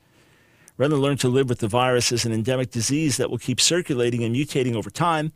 [0.78, 3.60] Rather than learn to live with the virus as an endemic disease that will keep
[3.60, 5.32] circulating and mutating over time,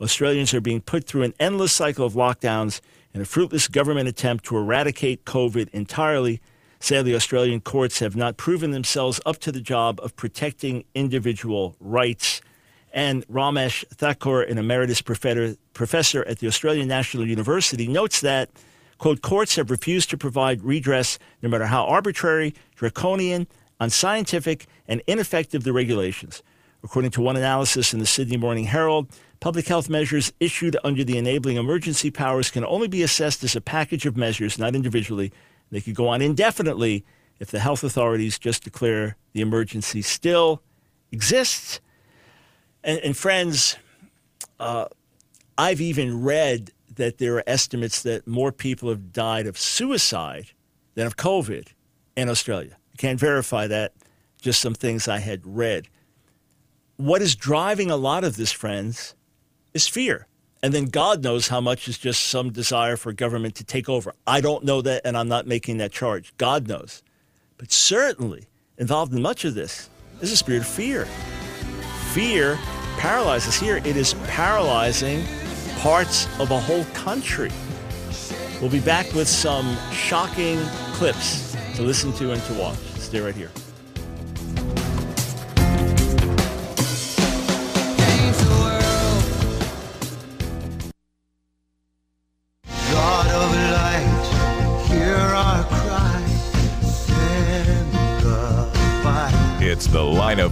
[0.00, 2.80] Australians are being put through an endless cycle of lockdowns
[3.16, 6.38] in a fruitless government attempt to eradicate COVID entirely.
[6.80, 12.42] Sadly, Australian courts have not proven themselves up to the job of protecting individual rights.
[12.92, 18.50] And Ramesh Thakur, an emeritus professor at the Australian National University, notes that
[18.98, 23.46] Quote, courts have refused to provide redress no matter how arbitrary, draconian,
[23.78, 26.42] unscientific, and ineffective the regulations.
[26.86, 29.08] According to one analysis in the Sydney Morning Herald,
[29.40, 33.60] public health measures issued under the enabling emergency powers can only be assessed as a
[33.60, 35.32] package of measures, not individually.
[35.72, 37.04] They could go on indefinitely
[37.40, 40.62] if the health authorities just declare the emergency still
[41.10, 41.80] exists.
[42.84, 43.76] And, and friends,
[44.60, 44.84] uh,
[45.58, 50.52] I've even read that there are estimates that more people have died of suicide
[50.94, 51.66] than of COVID
[52.16, 52.76] in Australia.
[52.94, 53.92] I can't verify that,
[54.40, 55.88] just some things I had read.
[56.96, 59.14] What is driving a lot of this, friends,
[59.74, 60.26] is fear.
[60.62, 64.14] And then God knows how much is just some desire for government to take over.
[64.26, 66.32] I don't know that, and I'm not making that charge.
[66.38, 67.02] God knows.
[67.58, 68.46] But certainly,
[68.78, 69.90] involved in much of this
[70.22, 71.06] is a spirit of fear.
[72.12, 72.58] Fear
[72.96, 73.76] paralyzes here.
[73.76, 75.22] It is paralyzing
[75.80, 77.52] parts of a whole country.
[78.62, 80.58] We'll be back with some shocking
[80.94, 82.78] clips to listen to and to watch.
[82.96, 83.50] Stay right here.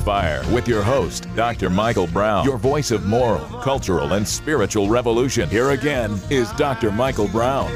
[0.05, 1.71] Fire with your host, Dr.
[1.71, 5.49] Michael Brown, your voice of moral, cultural, and spiritual revolution.
[5.49, 6.93] Here again is Dr.
[6.93, 7.71] Michael Brown.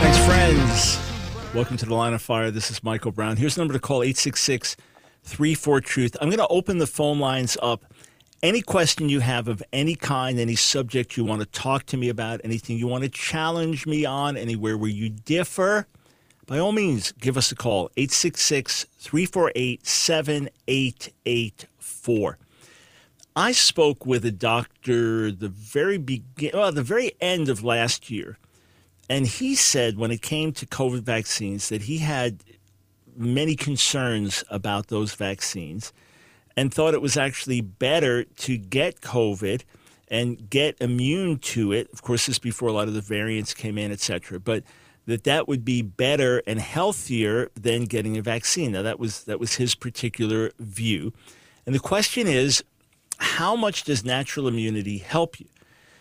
[0.00, 0.98] Thanks, friends.
[1.54, 2.50] Welcome to The Line of Fire.
[2.50, 3.36] This is Michael Brown.
[3.36, 4.76] Here's the number to call 866
[5.22, 6.16] 34 Truth.
[6.20, 7.84] I'm going to open the phone lines up.
[8.42, 12.08] Any question you have of any kind, any subject you want to talk to me
[12.08, 15.86] about, anything you want to challenge me on, anywhere where you differ,
[16.46, 22.38] by all means, give us a call 866 348 7884.
[23.34, 28.38] I spoke with a doctor the very begin, well, the very end of last year,
[29.10, 32.42] and he said when it came to COVID vaccines that he had
[33.14, 35.92] many concerns about those vaccines
[36.56, 39.62] and thought it was actually better to get COVID
[40.08, 41.88] and get immune to it.
[41.92, 44.40] Of course, this is before a lot of the variants came in, et cetera.
[44.40, 44.64] But
[45.06, 48.72] that that would be better and healthier than getting a vaccine.
[48.72, 51.12] Now that was that was his particular view.
[51.64, 52.62] And the question is,
[53.18, 55.46] how much does natural immunity help you?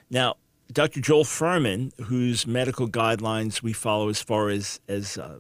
[0.10, 0.36] Now,
[0.72, 1.02] Dr.
[1.02, 5.40] Joel Fuhrman, whose medical guidelines we follow as far as as uh,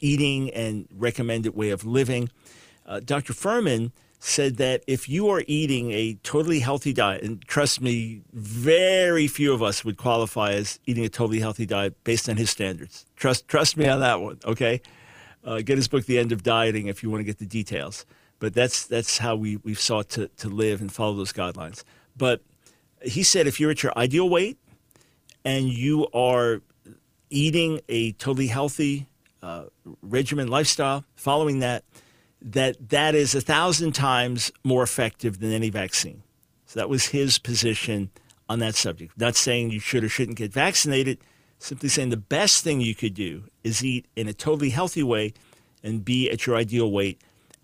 [0.00, 2.30] eating and recommended way of living,
[2.86, 3.32] uh, Dr.
[3.32, 3.92] Fuhrman
[4.24, 9.52] said that if you are eating a totally healthy diet, and trust me, very few
[9.52, 13.04] of us would qualify as eating a totally healthy diet based on his standards.
[13.16, 14.38] Trust, trust me on that one.
[14.44, 14.80] Okay,
[15.42, 18.06] uh, get his book, The End of Dieting, if you want to get the details.
[18.38, 21.82] But that's that's how we we've sought to to live and follow those guidelines.
[22.16, 22.42] But
[23.02, 24.56] he said if you're at your ideal weight
[25.44, 26.62] and you are
[27.28, 29.08] eating a totally healthy
[29.42, 29.64] uh,
[30.00, 31.82] regimen lifestyle, following that
[32.44, 36.22] that that is a thousand times more effective than any vaccine.
[36.66, 38.10] So that was his position
[38.48, 39.12] on that subject.
[39.18, 41.18] Not saying you should or shouldn't get vaccinated,
[41.58, 45.34] simply saying the best thing you could do is eat in a totally healthy way
[45.82, 47.20] and be at your ideal weight.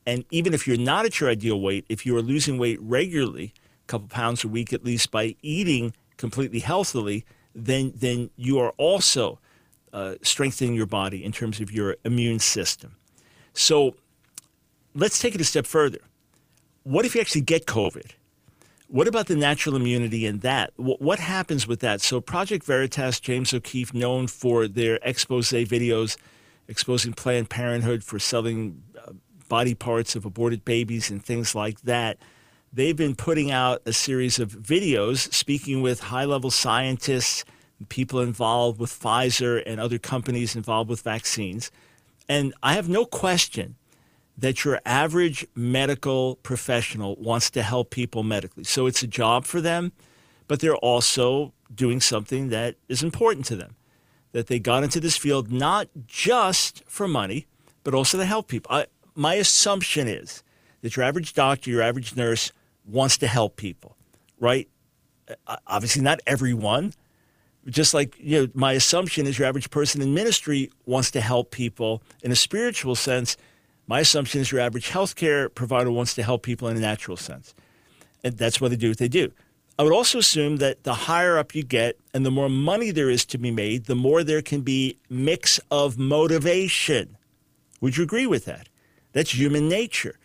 [0.07, 3.53] And even if you're not at your ideal weight, if you are losing weight regularly,
[3.85, 8.71] a couple pounds a week at least by eating completely healthily, then then you are
[8.77, 9.39] also
[9.93, 12.97] uh, strengthening your body in terms of your immune system.
[13.53, 13.97] So
[14.99, 16.01] let's take it a step further.
[16.83, 18.11] What if you actually get COVID?
[18.89, 20.73] What about the natural immunity in that?
[20.77, 22.01] What happens with that?
[22.01, 26.17] So, Project Veritas, James O'Keefe, known for their expose videos
[26.69, 29.13] exposing Planned Parenthood for selling uh,
[29.49, 32.19] body parts of aborted babies and things like that.
[32.73, 37.45] They've been putting out a series of videos speaking with high level scientists,
[37.89, 41.71] people involved with Pfizer and other companies involved with vaccines.
[42.29, 43.77] And I have no question
[44.39, 48.63] that your average medical professional wants to help people medically.
[48.63, 49.93] So it's a job for them,
[50.47, 53.75] but they're also doing something that is important to them.
[54.33, 57.47] That they got into this field not just for money,
[57.83, 58.71] but also to help people.
[58.73, 60.45] I, my assumption is
[60.83, 62.53] that your average doctor, your average nurse
[62.87, 63.97] wants to help people,
[64.39, 64.69] right?
[65.47, 66.93] Uh, obviously, not everyone.
[67.67, 71.51] Just like you know, my assumption is your average person in ministry wants to help
[71.51, 73.37] people in a spiritual sense
[73.89, 77.55] my assumption is your average healthcare provider wants to help people in a natural sense.
[78.23, 79.33] And that's why they do what they do.
[79.79, 83.09] I would also assume that the higher up you get and the more money there
[83.09, 87.17] is to be made, the more there can be mix of motivation.
[87.81, 88.69] Would you agree with that?
[89.13, 90.19] That's human nature.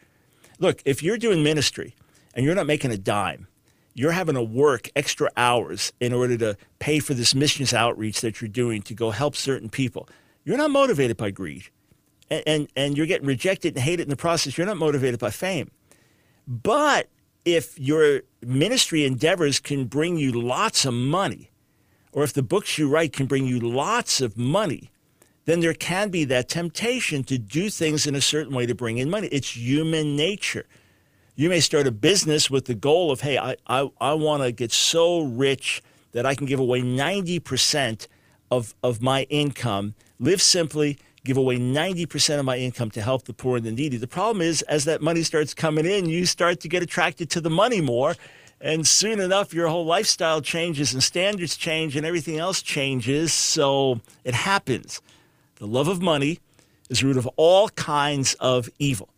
[0.59, 1.95] Look, if you're doing ministry
[2.33, 3.47] and you're not making a dime,
[3.93, 8.41] you're having to work extra hours in order to pay for this missions outreach that
[8.41, 10.09] you're doing to go help certain people.
[10.43, 11.69] You're not motivated by greed
[12.29, 15.29] and, and, and you're getting rejected and hated in the process, you're not motivated by
[15.29, 15.71] fame.
[16.47, 17.09] But
[17.45, 21.51] if your ministry endeavors can bring you lots of money,
[22.11, 24.91] or if the books you write can bring you lots of money,
[25.45, 28.97] then there can be that temptation to do things in a certain way to bring
[28.97, 29.27] in money.
[29.27, 30.65] It's human nature.
[31.35, 34.51] You may start a business with the goal of, hey, I, I, I want to
[34.51, 35.81] get so rich
[36.11, 38.07] that I can give away 90%
[38.51, 43.33] of, of my income, live simply, give away 90% of my income to help the
[43.33, 43.97] poor and the needy.
[43.97, 47.41] The problem is, as that money starts coming in, you start to get attracted to
[47.41, 48.15] the money more.
[48.59, 53.33] And soon enough, your whole lifestyle changes and standards change and everything else changes.
[53.33, 55.01] So it happens.
[55.55, 56.39] The love of money
[56.89, 59.09] is root of all kinds of evil.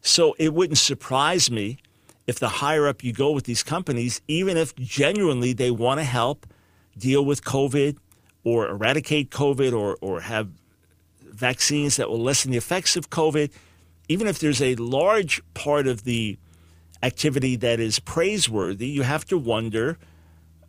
[0.00, 1.78] So it wouldn't surprise me
[2.26, 6.04] if the higher up you go with these companies, even if genuinely they want to
[6.04, 6.46] help
[6.96, 7.96] deal with COVID
[8.44, 10.48] or eradicate COVID or, or have
[11.32, 13.50] vaccines that will lessen the effects of COVID,
[14.08, 16.38] even if there's a large part of the
[17.02, 19.98] activity that is praiseworthy, you have to wonder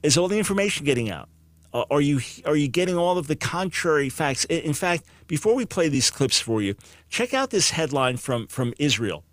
[0.02, 1.30] is all the information getting out?
[1.74, 4.46] Are you are you getting all of the contrary facts?
[4.46, 6.76] In fact, before we play these clips for you,
[7.10, 9.24] check out this headline from from Israel.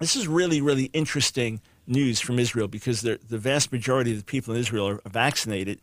[0.00, 4.54] This is really, really interesting news from Israel because the vast majority of the people
[4.54, 5.78] in Israel are vaccinated.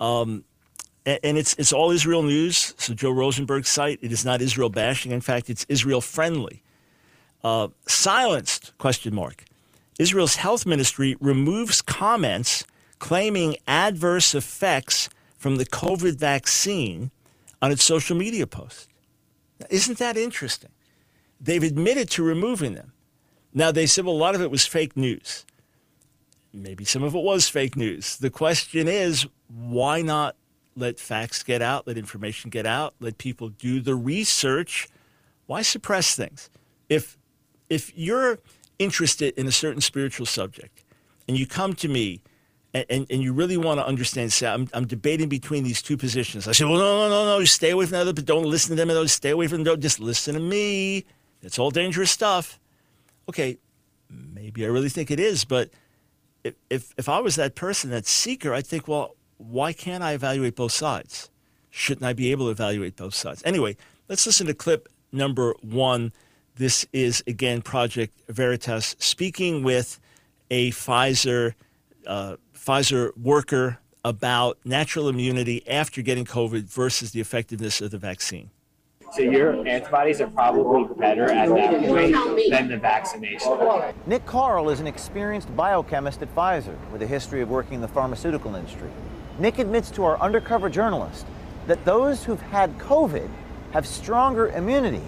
[0.00, 0.44] Um,
[1.06, 2.74] and it's it's all Israel news.
[2.76, 3.98] So Joel Rosenberg's site.
[4.02, 5.12] It is not Israel bashing.
[5.12, 6.62] In fact, it's Israel friendly.
[7.44, 8.76] Uh, silenced?
[8.78, 9.44] Question mark.
[9.98, 12.64] Israel's health ministry removes comments
[12.98, 17.10] claiming adverse effects from the COVID vaccine
[17.62, 18.88] on its social media post.
[19.70, 20.70] Isn't that interesting?
[21.40, 22.92] They've admitted to removing them.
[23.54, 25.46] Now, they said, well, a lot of it was fake news.
[26.52, 28.16] Maybe some of it was fake news.
[28.16, 30.36] The question is, why not
[30.76, 34.88] let facts get out, let information get out, let people do the research?
[35.46, 36.50] Why suppress things?
[36.88, 37.16] If,
[37.68, 38.38] if you're
[38.78, 40.84] interested in a certain spiritual subject
[41.26, 42.20] and you come to me
[42.74, 46.46] and, and, you really want to understand, say, I'm, I'm debating between these two positions.
[46.46, 48.76] I say, well, no, no, no, no, stay away from the other, but don't listen
[48.76, 48.90] to them.
[48.90, 49.80] And stay away from them.
[49.80, 51.06] Just listen to me.
[51.40, 52.60] It's all dangerous stuff.
[53.30, 53.56] Okay,
[54.10, 55.70] maybe I really think it is, but
[56.44, 60.12] if, if, if I was that person, that seeker, I'd think, well, why can't I
[60.12, 61.30] evaluate both sides?
[61.70, 63.42] Shouldn't I be able to evaluate both sides?
[63.44, 63.76] Anyway,
[64.08, 66.12] let's listen to clip number one.
[66.56, 70.00] This is, again, Project Veritas speaking with
[70.50, 71.54] a Pfizer
[72.06, 78.50] uh, Pfizer worker about natural immunity after getting COVID versus the effectiveness of the vaccine.
[79.12, 83.52] So your antibodies are probably better at that point than the vaccination.
[84.06, 87.88] Nick Karl is an experienced biochemist at Pfizer with a history of working in the
[87.88, 88.90] pharmaceutical industry.
[89.38, 91.26] Nick admits to our undercover journalist
[91.66, 93.28] that those who've had COVID
[93.72, 95.02] have stronger immunity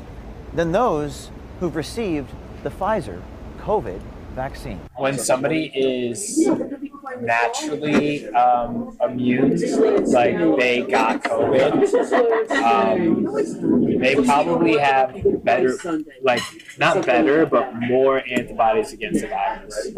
[0.53, 2.31] than those who've received
[2.63, 3.23] the Pfizer
[3.61, 4.01] COVID
[4.35, 4.81] vaccine.
[4.97, 6.47] When somebody is
[7.21, 9.57] naturally um, immune,
[10.13, 15.79] like they got COVID, um, they probably have better,
[16.23, 16.43] like
[16.79, 19.89] not better, but more antibodies against the virus.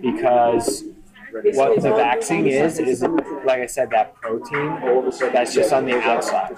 [0.00, 0.84] Because
[1.54, 3.02] what the vaccine is, is
[3.44, 6.56] like I said, that protein that's just on the outside.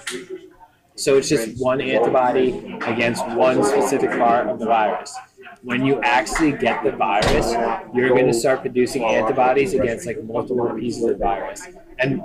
[0.96, 5.16] So it's just one antibody against one specific part of the virus
[5.62, 7.52] when you actually get the virus,
[7.94, 11.66] you're going to start producing antibodies against like multiple pieces of virus.
[11.98, 12.22] And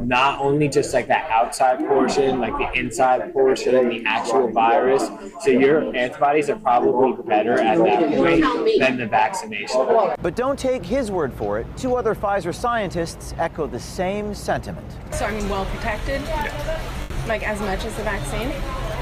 [0.00, 5.08] not only just like that outside portion, like the inside portion, the actual virus.
[5.40, 8.44] So your antibodies are probably better at that point
[8.80, 9.86] than the vaccination.
[10.20, 11.66] But don't take his word for it.
[11.76, 14.86] Two other Pfizer scientists echo the same sentiment.
[15.12, 16.20] So I'm well protected?
[16.22, 16.80] Yeah.
[17.28, 18.52] Like as much as the vaccine?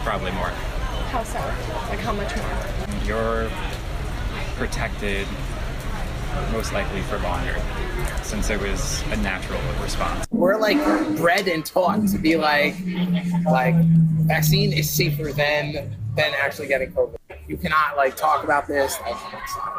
[0.03, 0.49] Probably more.
[1.11, 1.39] How so?
[1.89, 3.07] Like how much more?
[3.07, 3.51] You're
[4.57, 5.27] protected
[6.53, 7.55] most likely for longer
[8.25, 10.27] since it was a natural response.
[10.31, 10.79] We're like
[11.17, 12.75] bred and taught to be like
[13.45, 13.75] like
[14.27, 17.17] vaccine is safer than than actually getting COVID.
[17.47, 19.39] You cannot like talk about this like in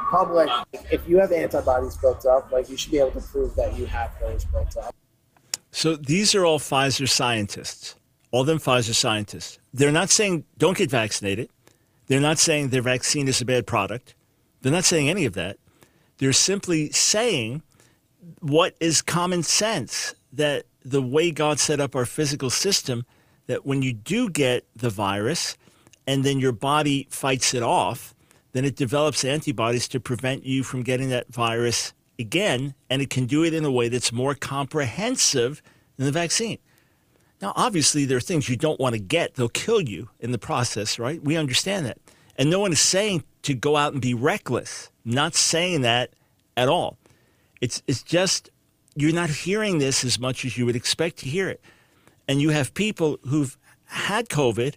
[0.10, 0.50] public.
[0.92, 3.86] If you have antibodies built up, like you should be able to prove that you
[3.88, 4.94] have those built up.
[5.72, 7.96] So these are all Pfizer scientists
[8.36, 9.60] all them Pfizer scientists.
[9.74, 11.50] They're not saying don't get vaccinated.
[12.08, 14.14] They're not saying their vaccine is a bad product.
[14.62, 15.58] They're not saying any of that.
[16.18, 17.64] They're simply saying
[18.42, 23.06] what is common sense that the way God set up our physical system,
[23.48, 25.58] that when you do get the virus
[26.08, 28.14] and then your body fights it off,
[28.52, 33.26] then it develops antibodies to prevent you from getting that virus again, and it can
[33.26, 35.62] do it in a way that's more comprehensive
[35.98, 36.58] than the vaccine.
[37.42, 39.36] Now, obviously, there are things you don't want to get.
[39.36, 41.22] They'll kill you in the process, right?
[41.22, 41.98] We understand that.
[42.38, 46.14] And no one is saying to go out and be reckless, not saying that
[46.56, 46.98] at all.
[47.62, 48.50] It's, it's just
[48.96, 51.62] you're not hearing this as much as you would expect to hear it.
[52.28, 54.76] And you have people who've had COVID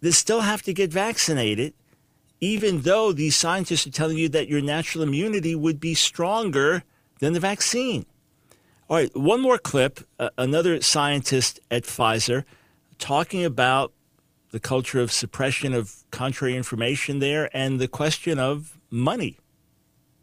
[0.00, 1.74] that still have to get vaccinated,
[2.40, 6.82] even though these scientists are telling you that your natural immunity would be stronger
[7.20, 8.06] than the vaccine.
[8.88, 10.00] All right, one more clip.
[10.18, 12.44] Uh, another scientist at Pfizer
[12.98, 13.92] talking about
[14.50, 19.38] the culture of suppression of contrary information there and the question of money.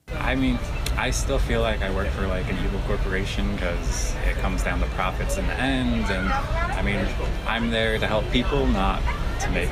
[0.09, 0.59] I mean,
[1.01, 4.81] I still feel like I work for like an evil corporation because it comes down
[4.81, 6.05] to profits in the end.
[6.05, 7.03] And I mean,
[7.47, 9.01] I'm there to help people, not
[9.39, 9.71] to make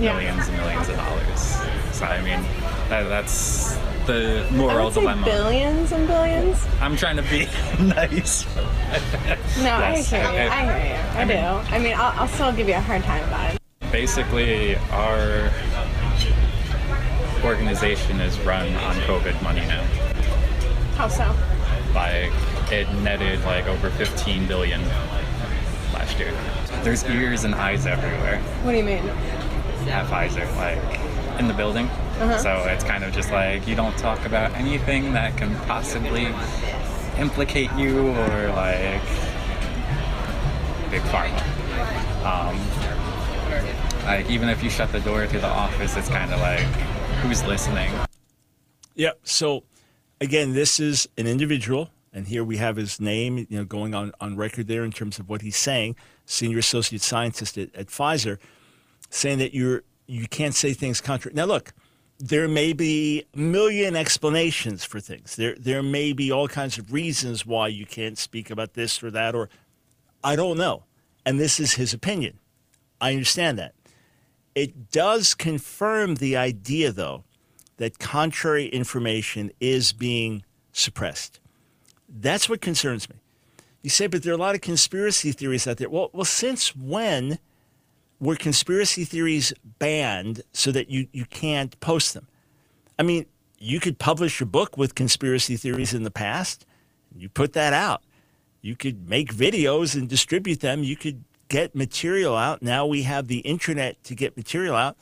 [0.00, 1.40] millions and millions of dollars.
[1.92, 2.42] So I mean,
[2.88, 3.76] that, that's
[4.06, 5.26] the moral dilemma.
[5.26, 6.66] Billions and billions.
[6.80, 7.44] I'm trying to be
[7.78, 8.46] nice.
[8.56, 8.62] no,
[9.58, 10.14] yes.
[10.14, 10.50] I hear you.
[10.50, 11.02] I, hear you.
[11.02, 11.74] I, I mean, do.
[11.74, 13.60] I mean, I'll, I'll still give you a hard time about it.
[13.92, 15.50] Basically, our
[17.46, 19.84] organization is run on COVID money now.
[20.96, 21.32] How so?
[21.94, 22.32] Like
[22.72, 24.82] it netted like over 15 billion
[25.94, 26.34] last year.
[26.82, 28.40] There's ears and eyes everywhere.
[28.64, 29.08] What do you mean?
[29.88, 31.86] At Pfizer, like in the building.
[31.86, 32.38] Uh-huh.
[32.38, 36.26] So it's kind of just like you don't talk about anything that can possibly
[37.16, 39.02] implicate you or like
[40.90, 41.42] big pharma.
[42.26, 42.58] Um,
[44.04, 47.44] like even if you shut the door to the office, it's kind of like who's
[47.44, 47.92] listening.
[48.94, 49.12] Yeah.
[49.22, 49.64] So
[50.20, 54.12] again, this is an individual, and here we have his name, you know, going on,
[54.20, 58.38] on record there in terms of what he's saying, senior associate scientist at, at Pfizer,
[59.10, 61.34] saying that you're you can't say things contrary.
[61.34, 61.72] Now look,
[62.18, 65.36] there may be a million explanations for things.
[65.36, 69.10] There there may be all kinds of reasons why you can't speak about this or
[69.10, 69.48] that, or
[70.24, 70.84] I don't know.
[71.24, 72.38] And this is his opinion.
[73.00, 73.74] I understand that.
[74.56, 77.24] It does confirm the idea, though,
[77.76, 81.40] that contrary information is being suppressed.
[82.08, 83.16] That's what concerns me.
[83.82, 85.90] You say, but there are a lot of conspiracy theories out there.
[85.90, 87.38] Well, well, since when
[88.18, 92.26] were conspiracy theories banned so that you, you can't post them?
[92.98, 93.26] I mean,
[93.58, 96.64] you could publish a book with conspiracy theories in the past.
[97.14, 98.02] You put that out.
[98.62, 100.82] You could make videos and distribute them.
[100.82, 102.62] You could get material out.
[102.62, 104.96] Now we have the internet to get material out.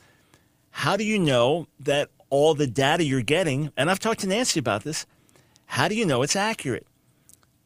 [0.71, 4.59] How do you know that all the data you're getting, and I've talked to Nancy
[4.59, 5.05] about this,
[5.67, 6.85] how do you know it's accurate?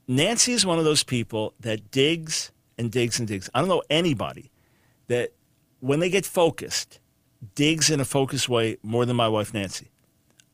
[0.08, 3.50] Nancy is one of those people that digs and digs and digs.
[3.54, 4.52] I don't know anybody
[5.08, 5.34] that
[5.80, 7.00] when they get focused,
[7.56, 9.90] digs in a focused way more than my wife Nancy.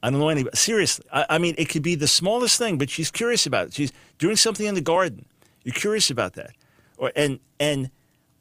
[0.04, 0.56] I don't know anybody.
[0.56, 1.06] Seriously.
[1.12, 3.74] I, I, mean, it could be the smallest thing, but she's curious about it.
[3.74, 5.26] She's doing something in the garden.
[5.64, 6.52] You're curious about that.
[6.98, 7.90] Or, and, and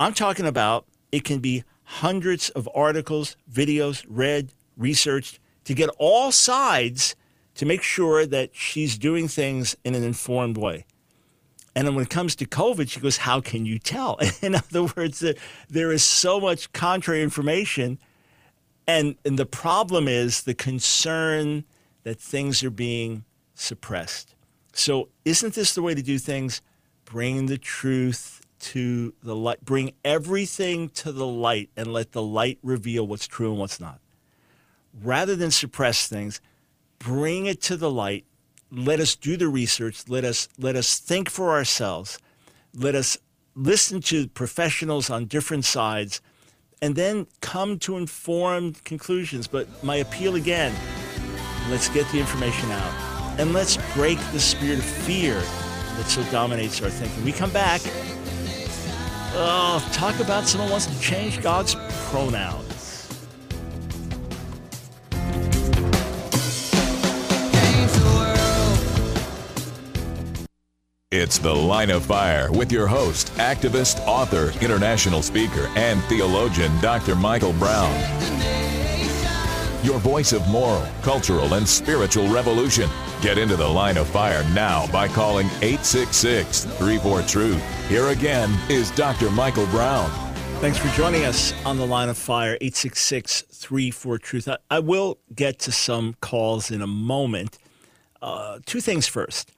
[0.00, 6.32] I'm talking about it can be hundreds of articles, videos, read, researched to get all
[6.32, 7.14] sides
[7.54, 10.84] to make sure that she's doing things in an informed way.
[11.76, 14.18] And then when it comes to COVID, she goes, How can you tell?
[14.42, 15.24] In other words,
[15.68, 17.98] there is so much contrary information.
[18.86, 21.64] And, and the problem is the concern
[22.02, 23.24] that things are being
[23.54, 24.34] suppressed.
[24.72, 26.60] So, isn't this the way to do things?
[27.04, 32.58] Bring the truth to the light, bring everything to the light, and let the light
[32.62, 34.00] reveal what's true and what's not.
[35.02, 36.40] Rather than suppress things,
[36.98, 38.24] bring it to the light.
[38.70, 40.08] Let us do the research.
[40.08, 42.18] Let us let us think for ourselves.
[42.74, 43.18] Let us
[43.54, 46.22] listen to professionals on different sides
[46.80, 49.46] and then come to informed conclusions.
[49.46, 50.74] But my appeal again
[51.68, 52.92] let's get the information out
[53.38, 57.24] and let's break the spirit of fear that so dominates our thinking.
[57.24, 57.80] We come back
[59.36, 61.76] oh talk about someone wants to change god's
[62.08, 62.74] pronouns
[71.16, 77.14] It's The Line of Fire with your host, activist, author, international speaker, and theologian, Dr.
[77.14, 77.94] Michael Brown.
[79.84, 82.88] Your voice of moral, cultural, and spiritual revolution.
[83.20, 87.88] Get into the line of fire now by calling 866 34 Truth.
[87.90, 89.30] Here again is Dr.
[89.30, 90.10] Michael Brown.
[90.62, 94.48] Thanks for joining us on the line of fire, 866 34 Truth.
[94.70, 97.58] I will get to some calls in a moment.
[98.22, 99.52] Uh, two things first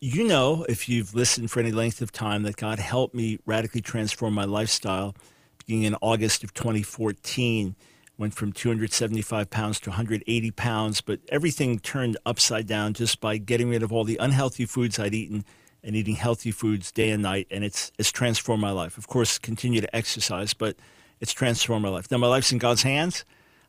[0.00, 3.80] you know, if you've listened for any length of time, that God helped me radically
[3.82, 5.14] transform my lifestyle
[5.58, 7.74] beginning in August of 2014.
[8.18, 13.68] Went from 275 pounds to 180 pounds, but everything turned upside down just by getting
[13.68, 15.44] rid of all the unhealthy foods I'd eaten
[15.84, 17.46] and eating healthy foods day and night.
[17.50, 18.96] And it's, it's transformed my life.
[18.96, 20.76] Of course, continue to exercise, but
[21.20, 22.10] it's transformed my life.
[22.10, 23.24] Now, my life's in God's hands.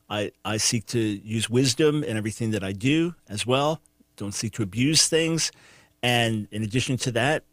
[0.09, 3.81] I, I seek to use wisdom in everything that I do as well.
[4.15, 5.51] Don't seek to abuse things.
[6.01, 7.43] And in addition to that,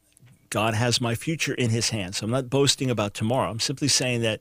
[0.50, 2.18] God has my future in his hands.
[2.18, 3.50] So I'm not boasting about tomorrow.
[3.50, 4.40] I'm simply saying that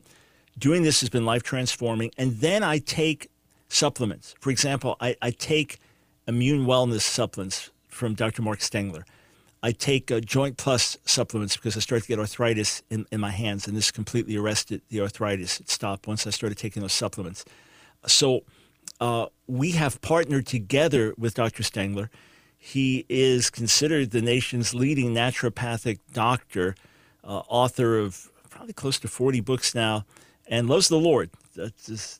[0.58, 2.12] doing this has been life transforming.
[2.18, 3.30] And then I take
[3.70, 4.36] supplements.
[4.40, 5.80] For example, I, I take
[6.28, 8.42] immune wellness supplements from Dr.
[8.42, 9.06] Mark Stengler.
[9.62, 13.32] I take uh, Joint Plus supplements because I started to get arthritis in, in my
[13.32, 15.60] hands, and this completely arrested the arthritis.
[15.60, 17.46] It stopped once I started taking those supplements.
[18.06, 18.44] So
[19.00, 21.64] uh, we have partnered together with Dr.
[21.64, 22.10] Stengler
[22.66, 26.76] he is considered the nation's leading naturopathic doctor,
[27.22, 30.06] uh, author of probably close to 40 books now,
[30.54, 31.32] and loves the Lord.
[31.56, 32.20] That's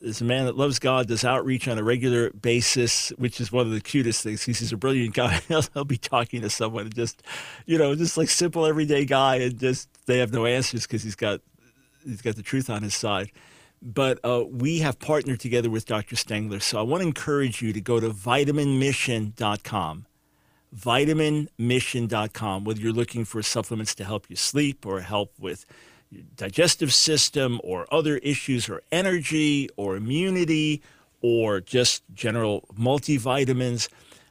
[0.00, 3.66] is a man that loves God, does outreach on a regular basis, which is one
[3.66, 4.44] of the cutest things.
[4.44, 5.40] He's a brilliant guy.
[5.48, 7.22] He'll, he'll, be talking to someone and just,
[7.64, 11.16] you know, just like simple everyday guy, and just they have no answers because he's
[11.16, 11.40] got
[12.04, 13.30] he's got the truth on his side
[13.82, 16.16] but uh, we have partnered together with Dr.
[16.16, 16.58] Stengler.
[16.58, 20.06] So I want to encourage you to go to vitaminmission.com.
[20.74, 25.66] Vitaminmission.com, whether you're looking for supplements to help you sleep or help with
[26.36, 30.82] digestive system or other issues or energy or immunity
[31.20, 33.88] or just general multivitamins,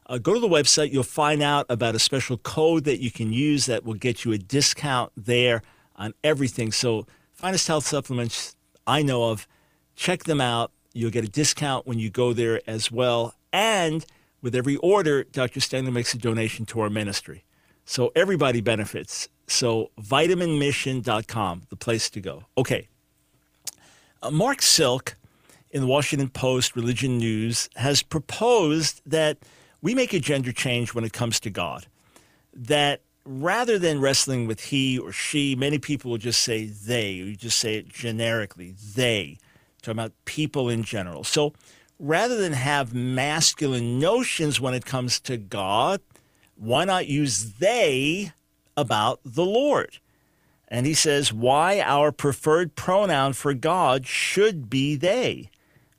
[0.07, 0.91] uh, go to the website.
[0.91, 4.31] You'll find out about a special code that you can use that will get you
[4.31, 5.61] a discount there
[5.95, 6.71] on everything.
[6.71, 8.55] So, finest health supplements
[8.85, 9.47] I know of,
[9.95, 10.71] check them out.
[10.93, 13.35] You'll get a discount when you go there as well.
[13.51, 14.05] And
[14.41, 15.59] with every order, Dr.
[15.59, 17.45] Stengler makes a donation to our ministry.
[17.85, 19.29] So everybody benefits.
[19.53, 22.45] So vitaminmission.com, the place to go.
[22.57, 22.87] Okay.
[24.21, 25.15] Uh, Mark Silk
[25.69, 29.37] in the Washington Post Religion News has proposed that
[29.81, 31.85] we make a gender change when it comes to God.
[32.51, 37.11] That rather than wrestling with he or she, many people will just say they.
[37.11, 39.37] You just say it generically, they.
[39.83, 41.23] Talking about people in general.
[41.23, 41.53] So
[41.99, 46.01] rather than have masculine notions when it comes to God,
[46.55, 48.31] why not use they
[48.75, 49.99] about the Lord?
[50.67, 55.49] And he says, why our preferred pronoun for God should be they.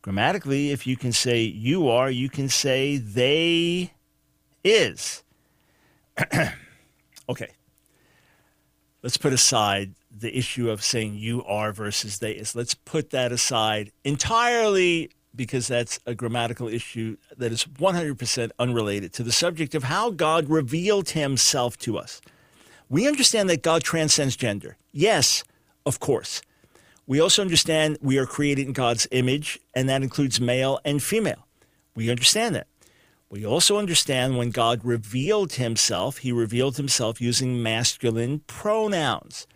[0.03, 3.93] Grammatically, if you can say you are, you can say they
[4.65, 5.23] is.
[7.29, 7.51] okay.
[9.03, 12.57] Let's put aside the issue of saying you are versus they is.
[12.57, 19.23] Let's put that aside entirely because that's a grammatical issue that is 100% unrelated to
[19.23, 22.21] the subject of how God revealed himself to us.
[22.89, 24.77] We understand that God transcends gender.
[24.93, 25.45] Yes,
[25.87, 26.43] of course.
[27.07, 31.47] We also understand we are created in God's image, and that includes male and female.
[31.95, 32.67] We understand that.
[33.29, 39.47] We also understand when God revealed himself, he revealed himself using masculine pronouns.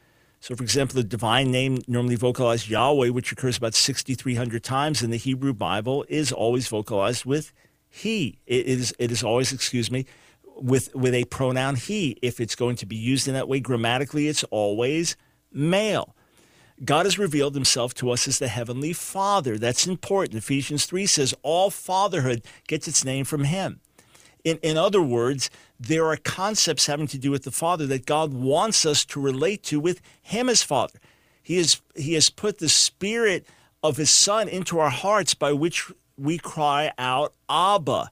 [0.40, 5.10] So, for example, the divine name, normally vocalized Yahweh, which occurs about 6,300 times in
[5.10, 7.52] the Hebrew Bible, is always vocalized with
[7.88, 8.38] he.
[8.46, 10.06] It is, it is always, excuse me,
[10.58, 12.18] with, with a pronoun he.
[12.22, 15.16] If it's going to be used in that way grammatically, it's always
[15.52, 16.14] male.
[16.84, 19.58] God has revealed himself to us as the heavenly Father.
[19.58, 20.36] That's important.
[20.36, 23.80] Ephesians 3 says all fatherhood gets its name from him.
[24.44, 28.32] In, in other words, there are concepts having to do with the Father that God
[28.32, 30.98] wants us to relate to with Him as Father.
[31.42, 33.46] He has, he has put the Spirit
[33.82, 38.10] of His Son into our hearts by which we cry out, Abba.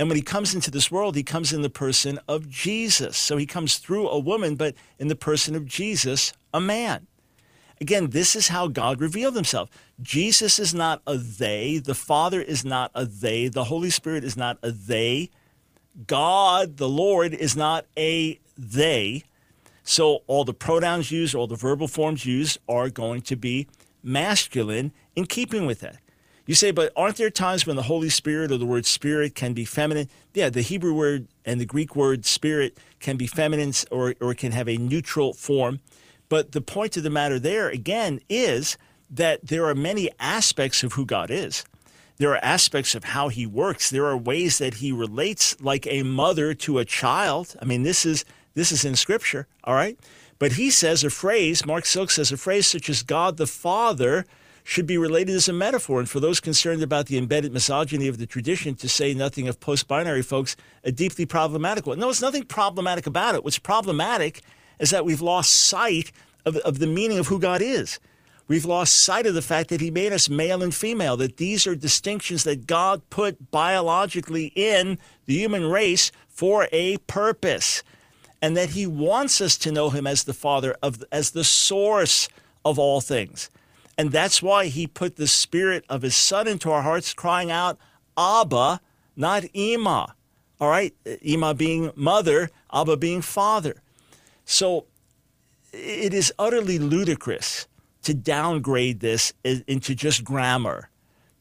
[0.00, 3.18] And when He comes into this world, He comes in the person of Jesus.
[3.18, 7.06] So He comes through a woman, but in the person of Jesus, a man.
[7.82, 9.68] Again, this is how God revealed himself.
[10.00, 11.76] Jesus is not a they.
[11.76, 13.48] The Father is not a they.
[13.48, 15.28] The Holy Spirit is not a they.
[16.06, 19.24] God, the Lord, is not a they.
[19.82, 23.66] So all the pronouns used, all the verbal forms used are going to be
[24.02, 25.98] masculine in keeping with that.
[26.50, 29.52] You say, but aren't there times when the Holy Spirit or the word spirit can
[29.52, 30.08] be feminine?
[30.34, 34.50] Yeah, the Hebrew word and the Greek word spirit can be feminine or, or can
[34.50, 35.78] have a neutral form.
[36.28, 38.76] But the point of the matter there, again, is
[39.10, 41.64] that there are many aspects of who God is.
[42.16, 43.88] There are aspects of how he works.
[43.88, 47.54] There are ways that he relates like a mother to a child.
[47.62, 48.24] I mean, this is
[48.54, 49.96] this is in scripture, all right?
[50.40, 54.26] But he says a phrase, Mark Silk says a phrase such as God the Father
[54.70, 55.98] should be related as a metaphor.
[55.98, 59.58] And for those concerned about the embedded misogyny of the tradition, to say nothing of
[59.58, 60.54] post binary folks,
[60.84, 61.98] a deeply problematic one.
[61.98, 63.42] No, it's nothing problematic about it.
[63.42, 64.42] What's problematic
[64.78, 66.12] is that we've lost sight
[66.46, 67.98] of, of the meaning of who God is.
[68.46, 71.66] We've lost sight of the fact that He made us male and female, that these
[71.66, 77.82] are distinctions that God put biologically in the human race for a purpose,
[78.40, 82.28] and that He wants us to know Him as the Father, of, as the source
[82.64, 83.50] of all things.
[84.00, 87.76] And that's why He put the Spirit of His Son into our hearts, crying out,
[88.16, 88.80] Abba,
[89.14, 90.14] not Ima.
[90.58, 90.94] All right?
[91.20, 93.82] Ima being mother, Abba being father.
[94.46, 94.86] So
[95.74, 97.68] it is utterly ludicrous
[98.04, 100.88] to downgrade this into just grammar.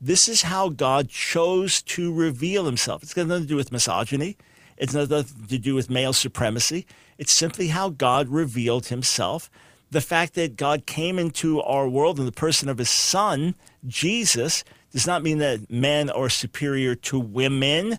[0.01, 3.03] This is how God chose to reveal himself.
[3.03, 4.35] It's got nothing to do with misogyny.
[4.75, 6.85] It's nothing to do with male supremacy.
[7.17, 9.49] It's simply how God revealed himself.
[9.91, 13.55] The fact that God came into our world in the person of his son,
[13.87, 17.97] Jesus, does not mean that men are superior to women.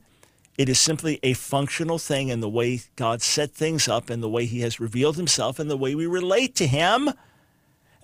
[0.57, 4.29] It is simply a functional thing in the way God set things up and the
[4.29, 7.11] way he has revealed himself and the way we relate to him.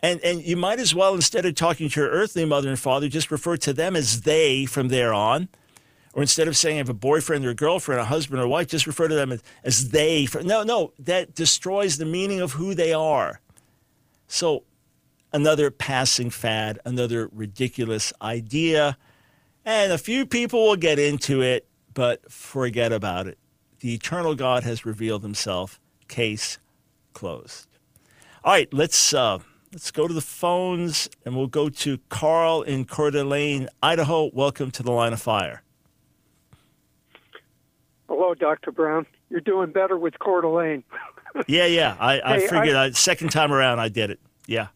[0.03, 3.09] And, and you might as well, instead of talking to your earthly mother and father,
[3.09, 5.49] just refer to them as they from there on.
[6.13, 8.69] Or instead of saying I have a boyfriend or a girlfriend, a husband or wife,
[8.69, 10.27] just refer to them as, as they.
[10.43, 13.41] No, no, that destroys the meaning of who they are.
[14.29, 14.65] So,
[15.33, 18.97] another passing fad, another ridiculous idea.
[19.65, 23.39] And a few people will get into it, but forget about it.
[23.81, 25.81] The eternal God has revealed himself.
[26.09, 26.59] Case
[27.13, 27.69] closed.
[28.45, 29.13] All right, let's.
[29.15, 29.41] Uh,
[29.77, 34.31] Let's go to the phones and we'll go to Carl in Coeur d'Alene, Idaho.
[34.33, 35.63] Welcome to the line of fire.
[38.09, 38.73] Hello, Dr.
[38.73, 39.05] Brown.
[39.29, 40.83] You're doing better with Coeur d'Alene.
[41.47, 41.97] Yeah, yeah.
[41.99, 44.21] I, I Hey, figured I- I, second time around I did it.
[44.47, 44.69] Yeah.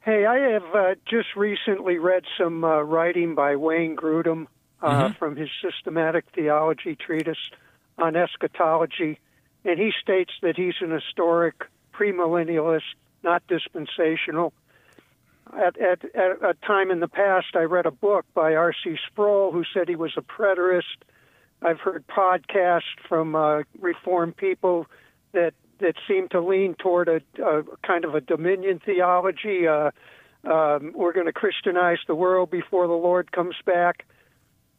[0.00, 4.46] Hey, I have uh, just recently read some uh, writing by Wayne Grudem
[4.80, 7.50] uh, from his systematic theology treatise
[7.98, 9.18] on eschatology,
[9.64, 14.52] and he states that he's an historic premillennialist, not dispensational.
[15.52, 18.96] At, at, at a time in the past, I read a book by R.C.
[19.10, 21.02] Sproul who said he was a preterist.
[21.62, 24.86] I've heard podcasts from uh, Reformed people
[25.32, 29.66] that that seem to lean toward a, a kind of a dominion theology.
[29.68, 29.90] Uh,
[30.44, 34.04] um, we're going to Christianize the world before the Lord comes back.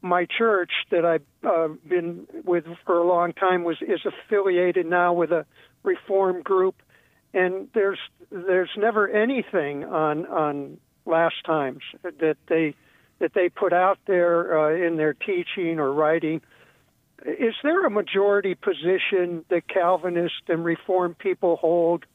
[0.02, 5.12] My church that I've uh, been with for a long time was is affiliated now
[5.12, 5.46] with a
[5.82, 6.82] Reform group,
[7.32, 7.98] and there's
[8.30, 12.74] there's never anything on on last times that they
[13.18, 16.40] that they put out there uh, in their teaching or writing.
[17.26, 22.06] Is there a majority position that Calvinist and Reformed people hold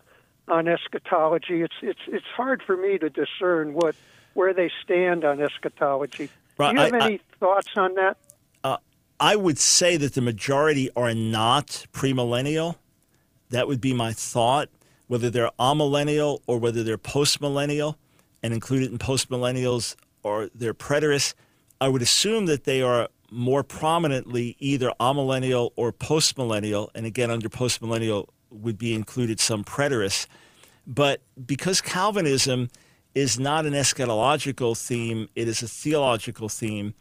[0.47, 1.61] on eschatology?
[1.61, 3.95] It's it's it's hard for me to discern what
[4.33, 6.29] where they stand on eschatology.
[6.57, 8.17] Right, Do you have I- any thoughts on that?
[8.63, 8.77] Uh,
[9.19, 12.75] I would say that the majority are not premillennial.
[13.49, 14.69] That would be my thought.
[15.07, 17.95] Whether they're amillennial or whether they're postmillennial,
[18.41, 21.35] and included in postmillennials or they're preterists,
[21.79, 26.89] I would assume that they are more prominently either amillennial or postmillennial.
[26.95, 30.27] And again, under postmillennial would be included some preterists.
[30.87, 32.69] But because Calvinism
[33.13, 36.93] is not an eschatological theme, it is a theological theme.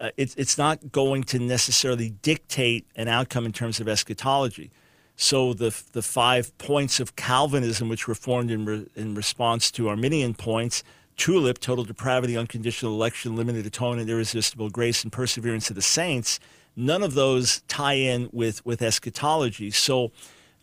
[0.00, 4.70] Uh, it's it's not going to necessarily dictate an outcome in terms of eschatology.
[5.16, 9.88] So the the five points of Calvinism, which were formed in re, in response to
[9.88, 10.82] Arminian points,
[11.18, 16.40] tulip, total depravity, unconditional election, limited atonement, irresistible grace, and perseverance of the saints.
[16.74, 19.70] None of those tie in with with eschatology.
[19.70, 20.12] So.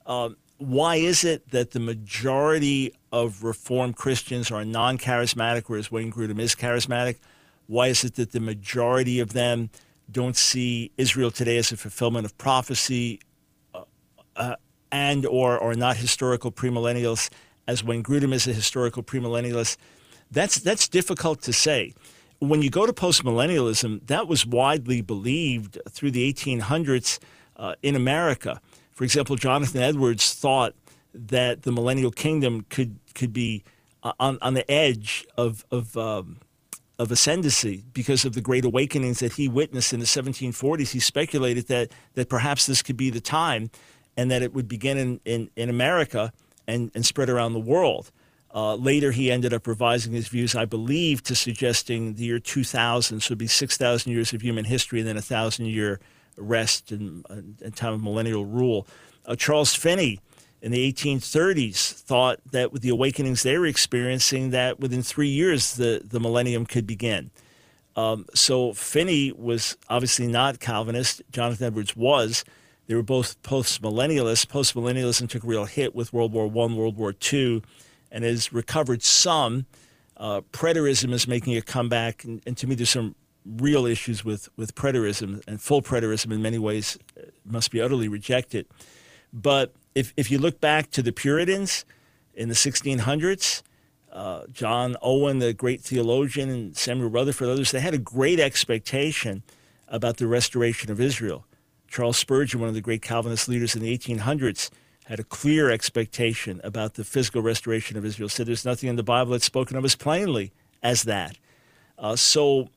[0.08, 6.12] Um, why is it that the majority of Reformed Christians are non charismatic, whereas Wayne
[6.12, 7.18] Grudem is charismatic?
[7.68, 9.70] Why is it that the majority of them
[10.10, 13.20] don't see Israel today as a fulfillment of prophecy
[13.74, 13.84] uh,
[14.36, 14.56] uh,
[14.91, 17.30] and or are not historical premillennialists,
[17.68, 19.78] as Wayne Grudem is a historical premillennialist?
[20.36, 21.93] That's, that's difficult to say.
[22.39, 27.19] When you go to postmillennialism, that was widely believed through the 1800s
[27.55, 28.59] uh, in America.
[28.91, 30.75] For example, Jonathan Edwards thought
[31.13, 33.63] that the millennial kingdom could could be
[34.03, 36.39] uh, on on the edge of of um,
[36.99, 40.91] of ascendancy because of the great awakenings that he witnessed in the 1740s.
[40.91, 43.69] He speculated that that perhaps this could be the time,
[44.17, 46.33] and that it would begin in in, in America
[46.67, 48.11] and and spread around the world.
[48.56, 53.20] Uh, later, he ended up revising his views, I believe, to suggesting the year 2000,
[53.20, 55.99] so it'd be 6,000 years of human history and then a thousand year
[56.38, 58.88] rest and, and time of millennial rule.
[59.26, 60.22] Uh, Charles Finney
[60.62, 65.76] in the 1830s thought that with the awakenings they were experiencing, that within three years
[65.76, 67.32] the, the millennium could begin.
[67.97, 71.22] Um, so Finney was obviously not Calvinist.
[71.32, 72.45] Jonathan Edwards was.
[72.88, 74.47] They were both post-millennialists.
[74.47, 77.62] Post-millennialism took a real hit with World War One, World War Two,
[78.12, 79.66] and has recovered some.
[80.18, 84.49] Uh, preterism is making a comeback, and, and to me, there's some real issues with,
[84.58, 88.66] with preterism and full preterism in many ways uh, must be utterly rejected.
[89.32, 91.86] But if, if you look back to the Puritans
[92.34, 93.62] in the 1600s,
[94.12, 99.43] uh, John Owen, the great theologian, and Samuel Rutherford, others, they had a great expectation
[99.88, 101.45] about the restoration of Israel.
[101.88, 104.70] Charles Spurgeon, one of the great Calvinist leaders in the 1800s,
[105.06, 108.30] had a clear expectation about the physical restoration of Israel.
[108.30, 110.51] Said there's nothing in the Bible that's spoken of as plainly
[110.82, 111.38] as that.
[111.97, 112.70] Uh, so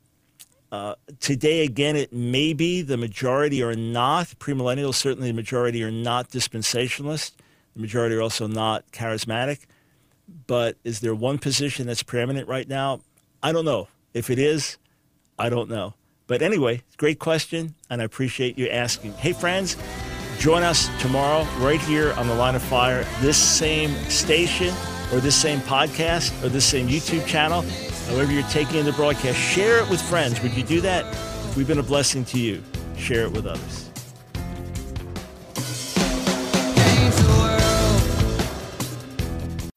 [0.70, 4.95] uh, today, again, it may be the majority are not premillennial.
[4.95, 7.33] Certainly, the majority are not dispensationalist.
[7.74, 9.61] The majority are also not charismatic.
[10.47, 13.01] But is there one position that's preeminent right now?
[13.43, 13.89] I don't know.
[14.12, 14.76] If it is,
[15.39, 15.95] I don't know.
[16.26, 19.14] But anyway, great question, and I appreciate you asking.
[19.14, 19.76] Hey, friends,
[20.39, 24.74] join us tomorrow right here on the Line of Fire, this same station,
[25.12, 27.64] or this same podcast, or this same YouTube channel
[28.09, 30.43] however you're taking in the broadcast, share it with friends.
[30.43, 31.05] Would you do that?
[31.07, 32.62] If we've been a blessing to you,
[32.97, 33.84] share it with others.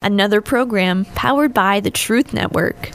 [0.00, 2.92] Another program powered by the Truth Network.